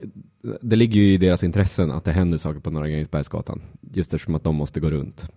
det 0.61 0.77
ligger 0.77 1.01
ju 1.01 1.13
i 1.13 1.17
deras 1.17 1.45
intressen 1.45 1.91
att 1.91 2.05
det 2.05 2.13
händer 2.13 2.39
saker 2.39 2.61
på 2.61 2.71
Norra 2.71 2.89
Grängesbergsgatan. 2.89 3.63
Just 3.93 4.15
eftersom 4.15 4.35
att 4.35 4.45
de 4.45 4.55
måste 4.55 4.81
gå 4.81 4.91
runt. 4.91 5.31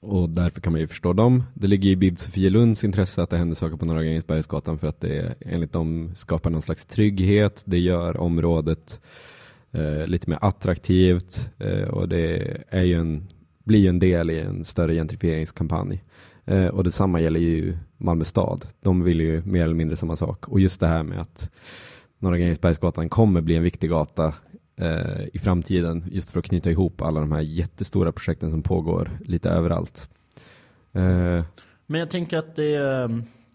Och 0.00 0.28
därför 0.28 0.60
kan 0.60 0.72
man 0.72 0.80
ju 0.80 0.86
förstå 0.86 1.12
dem. 1.12 1.42
Det 1.54 1.66
ligger 1.66 1.90
i 1.90 1.96
BID 1.96 2.18
Sofielunds 2.18 2.84
intresse 2.84 3.22
att 3.22 3.30
det 3.30 3.38
händer 3.38 3.54
saker 3.54 3.76
på 3.76 3.84
Norra 3.84 4.04
Grängesbergsgatan 4.04 4.78
för 4.78 4.86
att 4.86 5.00
det 5.00 5.34
enligt 5.40 5.72
dem 5.72 6.10
skapar 6.14 6.50
någon 6.50 6.62
slags 6.62 6.86
trygghet. 6.86 7.62
Det 7.64 7.78
gör 7.78 8.16
området 8.16 9.00
eh, 9.72 10.06
lite 10.06 10.30
mer 10.30 10.38
attraktivt 10.40 11.50
eh, 11.58 11.88
och 11.88 12.08
det 12.08 12.56
är 12.68 12.82
ju 12.82 12.94
en, 12.94 13.28
blir 13.64 13.78
ju 13.78 13.88
en 13.88 13.98
del 13.98 14.30
i 14.30 14.40
en 14.40 14.64
större 14.64 14.94
gentrifieringskampanj. 14.94 16.02
Eh, 16.44 16.66
och 16.66 16.84
detsamma 16.84 17.20
gäller 17.20 17.40
ju 17.40 17.78
Malmö 17.96 18.24
stad. 18.24 18.66
De 18.80 19.04
vill 19.04 19.20
ju 19.20 19.42
mer 19.44 19.64
eller 19.64 19.74
mindre 19.74 19.96
samma 19.96 20.16
sak. 20.16 20.48
Och 20.48 20.60
just 20.60 20.80
det 20.80 20.86
här 20.86 21.02
med 21.02 21.20
att 21.20 21.50
Norra 22.18 22.38
Grängesbergsgatan 22.38 23.08
kommer 23.08 23.40
bli 23.40 23.56
en 23.56 23.62
viktig 23.62 23.90
gata 23.90 24.34
eh, 24.76 25.24
i 25.32 25.38
framtiden 25.38 26.04
just 26.10 26.30
för 26.30 26.38
att 26.38 26.44
knyta 26.44 26.70
ihop 26.70 27.02
alla 27.02 27.20
de 27.20 27.32
här 27.32 27.40
jättestora 27.40 28.12
projekten 28.12 28.50
som 28.50 28.62
pågår 28.62 29.10
lite 29.24 29.50
överallt. 29.50 30.08
Eh, 30.92 31.44
Men 31.86 32.00
jag 32.00 32.10
tänker 32.10 32.38
att 32.38 32.56
det 32.56 32.74
eh, 32.74 33.08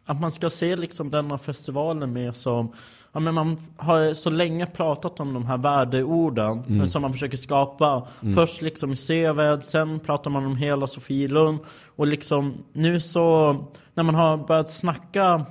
att 0.06 0.22
man 0.22 0.32
ska 0.32 0.50
se 0.50 0.76
liksom 0.76 1.12
denna 1.12 1.38
festivalen 1.38 2.14
mer 2.14 2.32
som 2.32 2.74
Ja, 3.18 3.22
men 3.22 3.34
man 3.34 3.58
har 3.78 4.14
så 4.14 4.30
länge 4.30 4.66
pratat 4.66 5.20
om 5.20 5.34
de 5.34 5.46
här 5.46 5.58
värdeorden 5.58 6.64
som 6.88 7.02
man 7.02 7.12
försöker 7.14 7.38
skapa. 7.38 8.08
Först 8.36 8.62
liksom 8.62 8.92
i 8.92 8.96
Seved, 8.96 9.64
sen 9.64 10.00
pratar 10.00 10.30
man 10.32 10.46
om 10.46 10.56
hela 10.56 10.88
Sofielund. 10.88 11.60
Och 11.96 12.08
liksom 12.08 12.54
nu 12.74 13.00
så, 13.00 13.56
när 13.94 14.04
man 14.04 14.16
har 14.16 14.38
börjat 14.38 14.70
snacka 14.70 15.46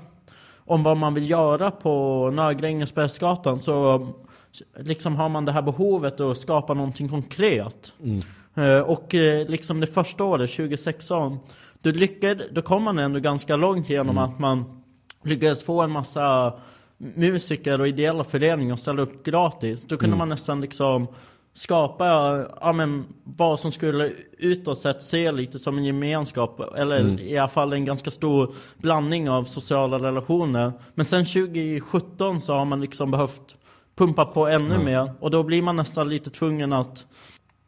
om 0.65 0.83
vad 0.83 0.97
man 0.97 1.15
vill 1.15 1.31
göra 1.31 1.71
på 1.71 1.91
Norra 2.35 2.55
Grängesbergsgatan 2.55 3.61
så 3.61 4.07
liksom 4.81 5.17
har 5.17 5.29
man 5.29 5.45
det 5.45 5.53
här 5.53 5.63
behovet 5.63 6.21
att 6.21 6.39
skapa 6.39 6.75
någonting 6.75 7.09
konkret. 7.09 7.93
Eh, 8.55 8.79
Och 8.81 9.15
eh, 9.15 9.49
liksom 9.49 9.81
det 9.81 9.87
första 9.87 10.25
året, 10.25 10.51
2016, 10.51 11.39
då, 11.83 11.91
lyckade, 11.91 12.45
då 12.53 12.63
kom 12.63 12.83
man 12.83 12.99
ändå 12.99 13.21
ganska 13.21 13.57
långt 13.57 13.91
genom 13.91 14.19
att 14.19 14.39
man 14.39 14.65
lyckades 15.23 15.65
få 15.65 15.83
en 15.83 15.91
massa 15.91 16.53
musiker 16.99 17.81
och 17.81 17.89
ideella 17.89 18.25
föreningar 18.25 18.77
ställa 18.77 19.03
upp 19.03 19.25
gratis. 19.25 19.85
Då 19.85 19.97
kunde 19.97 20.17
man 20.17 20.29
nästan 20.29 20.61
liksom 20.61 21.07
skapa 21.57 22.07
ja, 22.61 22.73
men, 22.73 23.05
vad 23.25 23.61
som 23.61 23.73
skulle 23.73 24.13
utåt 24.39 24.79
sett 24.79 25.03
se 25.03 25.33
lite 25.33 25.59
som 25.59 25.79
en 25.79 25.85
gemenskap 25.85 26.61
eller 26.77 27.21
i 27.21 27.39
alla 27.39 27.49
fall 27.49 27.73
en 27.73 27.85
ganska 27.85 28.11
stor 28.11 28.55
blandning 28.77 29.31
av 29.31 29.45
sociala 29.45 29.99
relationer. 29.99 30.73
Men 30.95 31.05
sen 31.05 31.25
2017 31.25 32.41
så 32.41 32.55
har 32.55 32.65
man 32.65 32.81
liksom 32.81 33.11
behövt 33.11 33.57
pumpa 33.97 34.25
på 34.25 34.47
ännu 34.47 34.79
mer 34.79 35.13
och 35.21 35.31
då 35.31 35.43
blir 35.43 35.63
man 35.63 35.77
nästan 35.77 36.09
lite 36.09 36.31
tvungen 36.31 36.73
att 36.73 37.07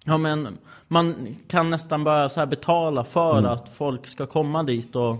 Ja 0.04 0.18
men 0.18 0.58
man 0.88 1.36
kan 1.48 1.70
nästan 1.70 2.04
börja 2.04 2.28
så 2.28 2.40
här 2.40 2.46
betala 2.46 3.04
för 3.04 3.42
att 3.42 3.68
folk 3.68 4.06
ska 4.06 4.26
komma 4.26 4.62
dit 4.62 4.96
och 4.96 5.16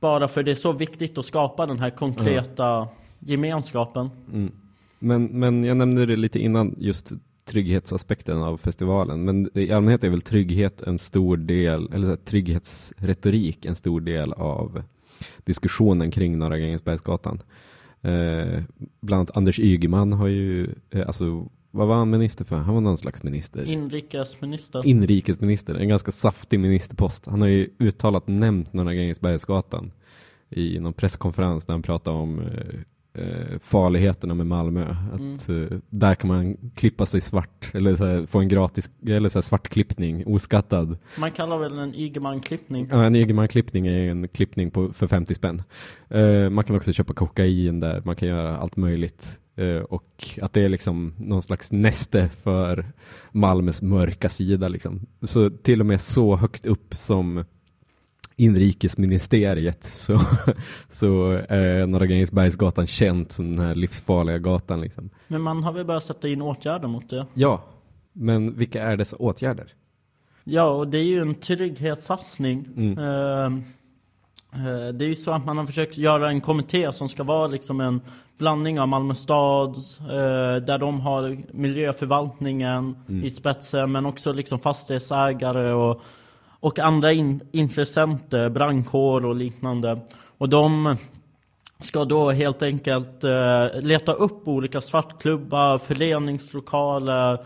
bara 0.00 0.28
för 0.28 0.42
det 0.42 0.50
är 0.50 0.54
så 0.54 0.72
viktigt 0.72 1.18
att 1.18 1.24
skapa 1.24 1.66
den 1.66 1.78
här 1.78 1.90
konkreta 1.90 2.88
gemenskapen. 3.18 4.10
Mm. 4.32 4.52
Men, 4.98 5.24
men 5.24 5.64
jag 5.64 5.76
nämnde 5.76 6.06
det 6.06 6.16
lite 6.16 6.38
innan, 6.38 6.74
just 6.78 7.12
trygghetsaspekten 7.44 8.42
av 8.42 8.56
festivalen. 8.56 9.24
Men 9.24 9.58
i 9.58 9.72
allmänhet 9.72 10.04
är 10.04 10.08
väl 10.08 10.22
trygghet 10.22 10.82
en 10.82 10.98
stor 10.98 11.36
del, 11.36 11.88
eller 11.92 12.04
så 12.04 12.10
här, 12.10 12.16
trygghetsretorik 12.16 13.64
en 13.64 13.76
stor 13.76 14.00
del 14.00 14.32
av 14.32 14.82
diskussionen 15.44 16.10
kring 16.10 16.38
Norra 16.38 16.58
Grängesbergsgatan. 16.58 17.42
Eh, 18.02 18.62
bland 19.00 19.20
annat 19.20 19.36
Anders 19.36 19.58
Ygeman 19.58 20.12
har 20.12 20.26
ju, 20.26 20.74
eh, 20.90 21.06
alltså 21.06 21.48
vad 21.74 21.86
var 21.88 21.94
han 21.94 22.10
minister 22.10 22.44
för? 22.44 22.56
Han 22.56 22.74
var 22.74 22.80
någon 22.80 22.98
slags 22.98 23.22
minister. 23.22 23.64
Inrikesminister. 23.64 24.86
Inrikesminister, 24.86 25.74
en 25.74 25.88
ganska 25.88 26.10
saftig 26.12 26.60
ministerpost. 26.60 27.26
Han 27.26 27.40
har 27.40 27.48
ju 27.48 27.70
uttalat 27.78 28.28
nämnt 28.28 28.72
Norra 28.72 28.94
Grängesbergsgatan 28.94 29.92
i 30.50 30.78
någon 30.80 30.92
presskonferens 30.92 31.66
där 31.66 31.74
han 31.74 31.82
pratade 31.82 32.16
om 32.16 32.38
eh, 32.40 33.22
eh, 33.22 33.58
farligheterna 33.60 34.34
med 34.34 34.46
Malmö. 34.46 34.96
Att 35.12 35.48
Mm. 35.48 35.72
eh, 35.72 35.78
där 35.90 36.14
kan 36.14 36.28
man 36.28 36.56
klippa 36.74 37.06
sig 37.06 37.20
svart 37.20 37.70
eller 37.74 37.96
så 37.96 38.04
här, 38.06 38.26
få 38.26 38.38
en 38.40 38.48
gratis 38.48 38.90
eller 39.06 39.28
så 39.28 39.38
här, 39.38 39.42
svartklippning, 39.42 40.26
oskattad. 40.26 40.98
Man 41.18 41.30
kallar 41.30 41.58
väl 41.58 41.78
en 41.78 41.94
Ygeman-klippning. 41.94 42.88
Ja, 42.90 43.04
en 43.04 43.16
Egerman-klippning 43.16 43.86
är 43.86 44.10
en 44.10 44.28
klippning 44.28 44.70
på, 44.70 44.92
för 44.92 45.06
50 45.06 45.34
spänn. 45.34 45.62
Eh, 46.08 46.50
man 46.50 46.64
kan 46.64 46.76
också 46.76 46.92
köpa 46.92 47.14
kokain 47.14 47.80
där, 47.80 48.02
man 48.04 48.16
kan 48.16 48.28
göra 48.28 48.56
allt 48.58 48.76
möjligt. 48.76 49.38
Eh, 49.56 49.82
och 49.82 50.24
att 50.42 50.52
det 50.52 50.60
är 50.60 50.68
liksom 50.68 51.14
någon 51.18 51.42
slags 51.42 51.72
näste 51.72 52.28
för 52.42 52.84
Malmös 53.32 53.82
mörka 53.82 54.28
sida. 54.28 54.68
Liksom. 54.68 55.00
Så 55.22 55.50
till 55.50 55.80
och 55.80 55.86
med 55.86 56.00
så 56.00 56.36
högt 56.36 56.66
upp 56.66 56.94
som 56.94 57.44
inrikesministeriet 58.36 59.84
så, 59.84 60.20
så 60.88 61.30
är 61.48 61.86
Norra 61.86 62.06
Grängesbergsgatan 62.06 62.86
känt 62.86 63.32
som 63.32 63.56
den 63.56 63.66
här 63.66 63.74
livsfarliga 63.74 64.38
gatan. 64.38 64.80
Liksom. 64.80 65.10
Men 65.28 65.40
man 65.40 65.62
har 65.62 65.72
väl 65.72 65.84
börjat 65.84 66.04
sätta 66.04 66.28
in 66.28 66.42
åtgärder 66.42 66.88
mot 66.88 67.10
det. 67.10 67.26
Ja, 67.34 67.64
men 68.12 68.58
vilka 68.58 68.82
är 68.82 68.96
dessa 68.96 69.16
åtgärder? 69.16 69.74
Ja, 70.44 70.68
och 70.68 70.88
det 70.88 70.98
är 70.98 71.04
ju 71.04 71.20
en 71.20 71.34
trygghetssatsning. 71.34 72.68
Mm. 72.76 72.98
Eh, 72.98 73.44
eh, 73.44 73.58
det 74.94 75.04
är 75.04 75.08
ju 75.08 75.14
så 75.14 75.30
att 75.30 75.44
man 75.44 75.58
har 75.58 75.66
försökt 75.66 75.98
göra 75.98 76.28
en 76.28 76.40
kommitté 76.40 76.92
som 76.92 77.08
ska 77.08 77.22
vara 77.22 77.46
liksom 77.46 77.80
en 77.80 78.00
blandning 78.38 78.80
av 78.80 78.88
Malmö 78.88 79.14
stad, 79.14 79.76
eh, 80.00 80.64
där 80.66 80.78
de 80.78 81.00
har 81.00 81.38
miljöförvaltningen 81.52 82.96
Mm. 83.08 83.24
i 83.24 83.30
spetsen, 83.30 83.92
men 83.92 84.06
också 84.06 84.32
liksom 84.32 84.58
fastighetsägare 84.58 85.72
och, 85.72 86.00
och 86.60 86.78
andra 86.78 87.12
in, 87.12 87.40
intressenter, 87.52 88.48
brandkår 88.48 89.26
och 89.26 89.34
liknande. 89.34 90.00
Och 90.38 90.48
de 90.48 90.96
ska 91.80 92.04
då 92.04 92.30
helt 92.30 92.62
enkelt 92.62 93.24
eh, 93.24 93.80
leta 93.80 94.12
upp 94.12 94.48
olika 94.48 94.80
svartklubbar, 94.80 95.78
föreningslokaler 95.78 97.38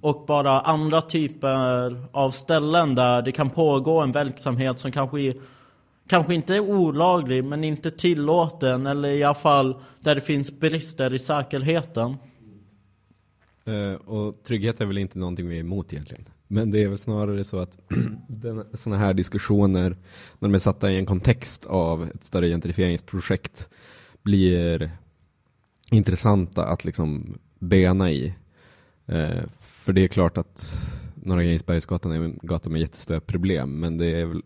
och 0.00 0.24
bara 0.26 0.60
andra 0.60 1.00
typer 1.00 1.96
av 2.12 2.30
ställen 2.30 2.94
där 2.94 3.22
det 3.22 3.32
kan 3.32 3.50
pågå 3.50 4.00
en 4.00 4.12
verksamhet 4.12 4.78
som 4.78 4.92
kanske, 4.92 5.20
är, 5.20 5.34
kanske 6.06 6.34
inte 6.34 6.54
är 6.54 6.60
olaglig 6.60 7.44
men 7.44 7.64
inte 7.64 7.90
tillåten 7.90 8.86
eller 8.86 9.08
i 9.08 9.24
alla 9.24 9.34
fall 9.34 9.80
där 10.00 10.14
det 10.14 10.20
finns 10.20 10.60
brister 10.60 11.14
i 11.14 11.18
säkerheten. 11.18 12.16
Uh, 13.68 13.94
och 13.94 14.42
trygghet 14.42 14.80
är 14.80 14.86
väl 14.86 14.98
inte 14.98 15.18
någonting 15.18 15.48
vi 15.48 15.56
är 15.56 15.60
emot 15.60 15.92
egentligen. 15.92 16.24
Men 16.48 16.70
det 16.70 16.82
är 16.82 16.88
väl 16.88 16.98
snarare 16.98 17.44
så 17.44 17.58
att 17.58 17.78
sådana 18.74 18.98
här 18.98 19.14
diskussioner, 19.14 19.96
när 20.38 20.48
de 20.48 20.54
är 20.54 20.58
satta 20.58 20.90
i 20.90 20.98
en 20.98 21.06
kontext 21.06 21.66
av 21.66 22.02
ett 22.02 22.24
större 22.24 22.48
gentrifieringsprojekt, 22.48 23.68
blir 24.22 24.90
intressanta 25.90 26.66
att 26.66 26.84
liksom 26.84 27.38
bena 27.58 28.10
i. 28.10 28.34
Eh, 29.06 29.42
för 29.60 29.92
det 29.92 30.04
är 30.04 30.08
klart 30.08 30.38
att 30.38 30.76
Norra 31.14 31.42
Grängesbergsgatan 31.42 32.12
är 32.12 32.16
en 32.16 32.38
gata 32.42 32.70
med 32.70 32.80
jättestora 32.80 33.20
problem, 33.20 33.80
men 33.80 33.98
det 33.98 34.06
är 34.06 34.26
väl 34.26 34.42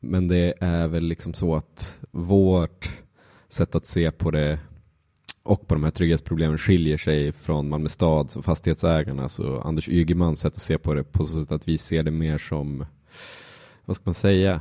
men 0.00 0.28
det 0.28 0.54
är 0.60 0.88
väl 0.88 1.04
liksom 1.04 1.34
så 1.34 1.56
att 1.56 1.98
vårt 2.10 2.92
sätt 3.48 3.74
att 3.74 3.86
se 3.86 4.10
på 4.10 4.30
det 4.30 4.58
och 5.42 5.68
på 5.68 5.74
de 5.74 5.84
här 5.84 5.90
trygghetsproblemen 5.90 6.58
skiljer 6.58 6.96
sig 6.96 7.32
från 7.32 7.68
Malmö 7.68 7.88
stads 7.88 8.36
och 8.36 8.44
fastighetsägarnas. 8.44 9.38
Och 9.38 9.66
Anders 9.66 9.88
Ygemans 9.88 10.40
sätt 10.40 10.56
att 10.56 10.62
se 10.62 10.78
på 10.78 10.94
det 10.94 11.04
på 11.04 11.24
så 11.24 11.42
sätt 11.42 11.52
att 11.52 11.68
vi 11.68 11.78
ser 11.78 12.02
det 12.02 12.10
mer 12.10 12.38
som, 12.38 12.86
vad 13.84 13.96
ska 13.96 14.02
man 14.04 14.14
säga, 14.14 14.60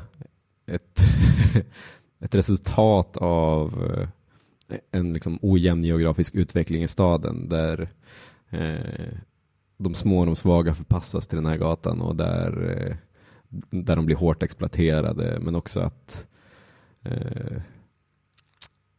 ett, 0.65 1.01
ett 2.19 2.35
resultat 2.35 3.17
av 3.17 3.91
eh, 4.69 4.77
en 4.91 5.13
liksom 5.13 5.39
ojämn 5.41 5.83
geografisk 5.83 6.35
utveckling 6.35 6.83
i 6.83 6.87
staden 6.87 7.49
där 7.49 7.89
eh, 8.49 9.13
de 9.77 9.95
små 9.95 10.19
och 10.19 10.25
de 10.25 10.35
svaga 10.35 10.75
förpassas 10.75 11.27
till 11.27 11.37
den 11.37 11.45
här 11.45 11.57
gatan 11.57 12.01
och 12.01 12.15
där, 12.15 12.77
eh, 12.77 12.95
där 13.69 13.95
de 13.95 14.05
blir 14.05 14.15
hårt 14.15 14.43
exploaterade 14.43 15.39
men 15.41 15.55
också 15.55 15.79
att 15.79 16.27
eh, 17.03 17.61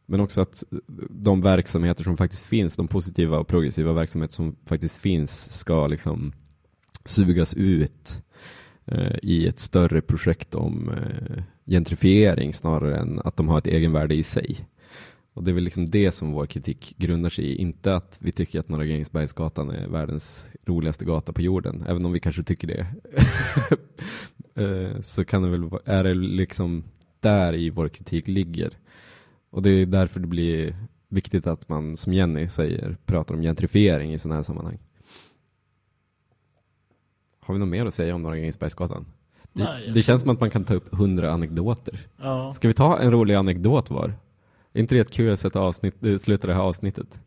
men 0.05 0.19
också 0.19 0.41
att 0.41 0.63
de 1.09 1.41
verksamheter 1.41 2.03
som 2.03 2.17
faktiskt 2.17 2.45
finns, 2.45 2.75
de 2.75 2.87
positiva 2.87 3.37
och 3.39 3.47
progressiva 3.47 3.93
verksamheter 3.93 4.33
som 4.33 4.55
faktiskt 4.65 4.97
finns 4.97 5.51
ska 5.51 5.87
liksom 5.87 6.33
sugas 7.05 7.53
ut 7.53 8.23
eh, 8.85 9.15
i 9.23 9.47
ett 9.47 9.59
större 9.59 10.01
projekt 10.01 10.55
om 10.55 10.89
eh, 10.89 11.43
gentrifiering 11.65 12.53
snarare 12.53 12.97
än 12.97 13.19
att 13.19 13.37
de 13.37 13.47
har 13.47 13.57
ett 13.57 13.67
egenvärde 13.67 14.15
i 14.15 14.23
sig. 14.23 14.67
Och 15.33 15.43
det 15.43 15.51
är 15.51 15.55
väl 15.55 15.63
liksom 15.63 15.85
det 15.85 16.11
som 16.11 16.31
vår 16.31 16.45
kritik 16.45 16.95
grundar 16.97 17.29
sig 17.29 17.45
i. 17.45 17.55
Inte 17.55 17.95
att 17.95 18.17
vi 18.21 18.31
tycker 18.31 18.59
att 18.59 18.69
Norra 18.69 18.85
Grängesbergsgatan 18.85 19.69
är 19.69 19.87
världens 19.87 20.47
roligaste 20.65 21.05
gata 21.05 21.33
på 21.33 21.41
jorden, 21.41 21.83
även 21.87 22.05
om 22.05 22.11
vi 22.11 22.19
kanske 22.19 22.43
tycker 22.43 22.67
det. 22.67 22.87
eh, 24.61 25.01
så 25.01 25.25
kan 25.25 25.43
det 25.43 25.49
väl, 25.49 25.69
är 25.85 26.03
det 26.03 26.13
liksom 26.13 26.83
där 27.19 27.53
i 27.53 27.69
vår 27.69 27.89
kritik 27.89 28.27
ligger. 28.27 28.77
Och 29.49 29.61
det 29.61 29.69
är 29.69 29.85
därför 29.85 30.19
det 30.19 30.27
blir 30.27 30.75
viktigt 31.09 31.47
att 31.47 31.69
man, 31.69 31.97
som 31.97 32.13
Jenny 32.13 32.47
säger, 32.47 32.97
pratar 33.05 33.35
om 33.35 33.41
gentrifiering 33.41 34.13
i 34.13 34.17
sådana 34.17 34.35
här 34.35 34.43
sammanhang. 34.43 34.79
Har 37.39 37.53
vi 37.53 37.59
något 37.59 37.69
mer 37.69 37.85
att 37.85 37.93
säga 37.93 38.15
om 38.15 38.23
Norra 38.23 38.37
Grängesbergsgatan? 38.37 39.05
Det, 39.53 39.63
Nej, 39.63 39.91
det 39.93 40.01
känns 40.01 40.21
som 40.21 40.31
att 40.31 40.39
man 40.39 40.49
kan 40.49 40.63
ta 40.63 40.73
upp 40.73 40.95
hundra 40.95 41.31
anekdoter. 41.31 41.99
Ja. 42.21 42.53
Ska 42.53 42.67
vi 42.67 42.73
ta 42.73 42.99
en 42.99 43.11
rolig 43.11 43.33
anekdot 43.33 43.89
var? 43.89 44.13
Är 44.73 44.79
inte 44.79 44.95
det 44.95 45.01
ett 45.01 45.11
kul 45.11 45.37
sätt 45.37 45.55
att 45.55 45.61
avsnitt, 45.61 46.05
eh, 46.05 46.17
sluta 46.17 46.47
det 46.47 46.53
här 46.53 46.61
avsnittet? 46.61 47.19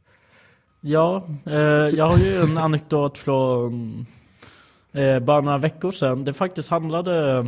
Ja, 0.80 1.28
eh, 1.46 1.54
jag 1.88 2.10
har 2.10 2.18
ju 2.18 2.36
en 2.36 2.58
anekdot 2.58 3.18
från 3.18 4.06
eh, 4.94 5.18
bara 5.18 5.40
några 5.40 5.58
veckor 5.58 5.92
sedan. 5.92 6.24
Det 6.24 6.32
faktiskt 6.32 6.68
handlade 6.68 7.46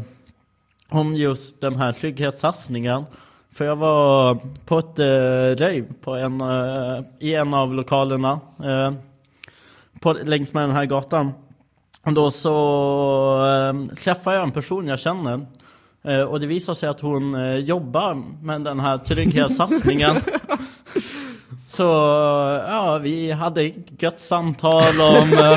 om 0.89 1.17
just 1.17 1.61
den 1.61 1.77
här 1.77 1.93
trygghetssatsningen. 1.93 3.05
För 3.53 3.65
jag 3.65 3.77
var 3.77 4.39
på 4.65 4.79
ett 4.79 4.99
eh, 4.99 5.65
rave 5.65 5.85
på 6.03 6.15
en, 6.15 6.41
eh, 6.41 7.03
i 7.19 7.35
en 7.35 7.55
av 7.55 7.75
lokalerna 7.75 8.41
eh, 8.65 8.93
på, 10.01 10.13
längs 10.13 10.53
med 10.53 10.63
den 10.63 10.77
här 10.77 10.85
gatan. 10.85 11.33
Och 12.03 12.13
då 12.13 12.31
så 12.31 12.53
eh, 13.47 13.97
träffade 13.97 14.37
jag 14.37 14.45
en 14.45 14.53
person 14.53 14.87
jag 14.87 14.99
känner. 14.99 15.47
Eh, 16.03 16.21
och 16.21 16.41
det 16.41 16.47
visar 16.47 16.75
sig 16.75 16.89
att 16.89 17.01
hon 17.01 17.35
eh, 17.35 17.57
jobbar 17.57 18.15
med 18.43 18.61
den 18.61 18.81
här 18.81 18.99
trygghetssatsningen. 18.99 20.17
Så 21.69 21.83
ja, 22.69 22.99
vi 23.03 23.33
hade 23.33 23.63
ett 23.63 24.03
gött 24.03 24.21
samtal 24.21 25.01
om, 25.01 25.57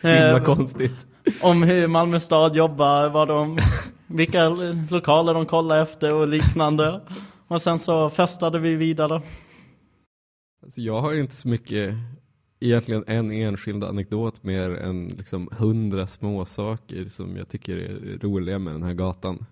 Så 0.00 0.08
himla 0.08 0.36
eh, 0.36 0.44
konstigt 0.44 1.06
om 1.42 1.62
hur 1.62 1.86
Malmö 1.86 2.20
stad 2.20 2.56
jobbar, 2.56 3.08
vad 3.08 3.28
de, 3.28 3.58
vilka 4.06 4.48
lokaler 4.90 5.34
de 5.34 5.46
kollar 5.46 5.82
efter 5.82 6.14
och 6.14 6.28
liknande. 6.28 7.00
Och 7.48 7.62
sen 7.62 7.78
så 7.78 8.10
festade 8.10 8.58
vi 8.58 8.74
vidare. 8.74 9.22
Alltså 10.62 10.80
jag 10.80 11.00
har 11.00 11.12
ju 11.12 11.20
inte 11.20 11.34
så 11.34 11.48
mycket, 11.48 11.94
egentligen 12.60 13.04
en 13.06 13.30
enskild 13.30 13.84
anekdot 13.84 14.42
mer 14.42 14.70
än 14.70 15.08
liksom 15.08 15.48
hundra 15.52 16.06
små 16.06 16.44
saker 16.44 17.08
som 17.08 17.36
jag 17.36 17.48
tycker 17.48 17.76
är 17.76 18.18
roliga 18.18 18.58
med 18.58 18.74
den 18.74 18.82
här 18.82 18.94
gatan. 18.94 19.46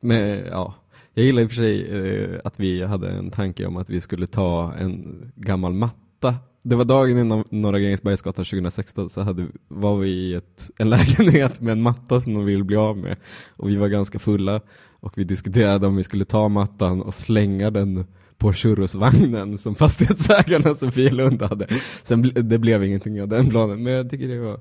Men 0.00 0.46
ja, 0.46 0.74
jag 1.14 1.24
gillar 1.24 1.42
i 1.42 1.46
och 1.46 1.50
för 1.50 1.56
sig 1.56 1.88
eh, 1.88 2.40
att 2.44 2.60
vi 2.60 2.82
hade 2.82 3.10
en 3.10 3.30
tanke 3.30 3.66
om 3.66 3.76
att 3.76 3.90
vi 3.90 4.00
skulle 4.00 4.26
ta 4.26 4.72
en 4.72 5.22
gammal 5.36 5.72
matta. 5.72 6.34
Det 6.62 6.76
var 6.76 6.84
dagen 6.84 7.18
innan 7.18 7.44
Norra 7.50 7.78
Grängesbergsgatan 7.78 8.44
2016 8.44 9.10
så 9.10 9.20
hade, 9.20 9.46
var 9.68 9.96
vi 9.96 10.08
i 10.08 10.34
ett, 10.34 10.70
en 10.78 10.90
lägenhet 10.90 11.60
med 11.60 11.72
en 11.72 11.82
matta 11.82 12.20
som 12.20 12.34
de 12.34 12.44
ville 12.44 12.64
bli 12.64 12.76
av 12.76 12.96
med. 12.96 13.16
Och 13.56 13.68
vi 13.68 13.76
var 13.76 13.88
ganska 13.88 14.18
fulla 14.18 14.60
och 15.00 15.18
vi 15.18 15.24
diskuterade 15.24 15.86
om 15.86 15.96
vi 15.96 16.04
skulle 16.04 16.24
ta 16.24 16.48
mattan 16.48 17.02
och 17.02 17.14
slänga 17.14 17.70
den 17.70 18.04
på 18.38 18.52
churrosvagnen 18.52 19.58
som 19.58 19.74
fastighetsägarna 19.74 20.74
Sofielund 20.74 21.42
hade. 21.42 21.66
Sen 22.02 22.22
ble, 22.22 22.30
det 22.30 22.58
blev 22.58 22.84
ingenting 22.84 23.22
av 23.22 23.28
den 23.28 23.50
planen, 23.50 23.82
men 23.82 23.92
jag 23.92 24.10
tycker 24.10 24.28
det 24.28 24.38
var 24.38 24.60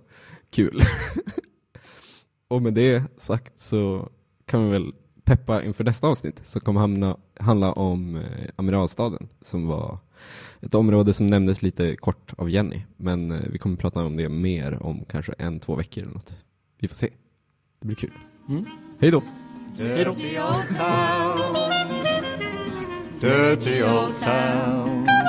kul. 0.52 0.82
och 2.48 2.62
med 2.62 2.74
det 2.74 3.04
sagt 3.18 3.60
så 3.60 4.10
kan 4.46 4.66
vi 4.66 4.70
väl 4.72 4.94
peppa 5.24 5.64
inför 5.64 5.84
nästa 5.84 6.08
avsnitt 6.08 6.42
som 6.44 6.62
kommer 6.62 6.80
hamna, 6.80 7.18
handla 7.40 7.74
om 7.74 8.16
eh, 8.16 8.50
Amiralstaden 8.56 9.28
som 9.42 9.68
var 9.68 10.00
ett 10.62 10.76
område 10.76 11.14
som 11.14 11.28
nämndes 11.28 11.62
lite 11.62 11.96
kort 11.96 12.34
av 12.38 12.50
Jenny. 12.50 12.82
Men 12.98 13.32
eh, 13.32 13.42
vi 13.52 13.58
kommer 13.58 13.78
prata 13.78 14.04
om 14.04 14.18
det 14.18 14.30
mer 14.30 14.84
om 14.84 15.06
kanske 15.10 15.34
en, 15.38 15.60
två 15.60 15.76
veckor 15.76 16.04
eller 16.04 16.14
något. 16.14 16.34
Vi 16.80 16.88
får 16.88 16.96
se. 16.96 17.10
Det 17.80 17.88
blir 17.88 17.96
kul. 17.96 18.12
Mm. 18.50 18.66
Hej 19.00 19.12
då! 19.12 19.24
Dirty 19.78 20.40
old 20.40 20.78
town. 20.78 21.56
Dirty 23.22 23.84
old 23.84 24.18
town. 24.18 25.29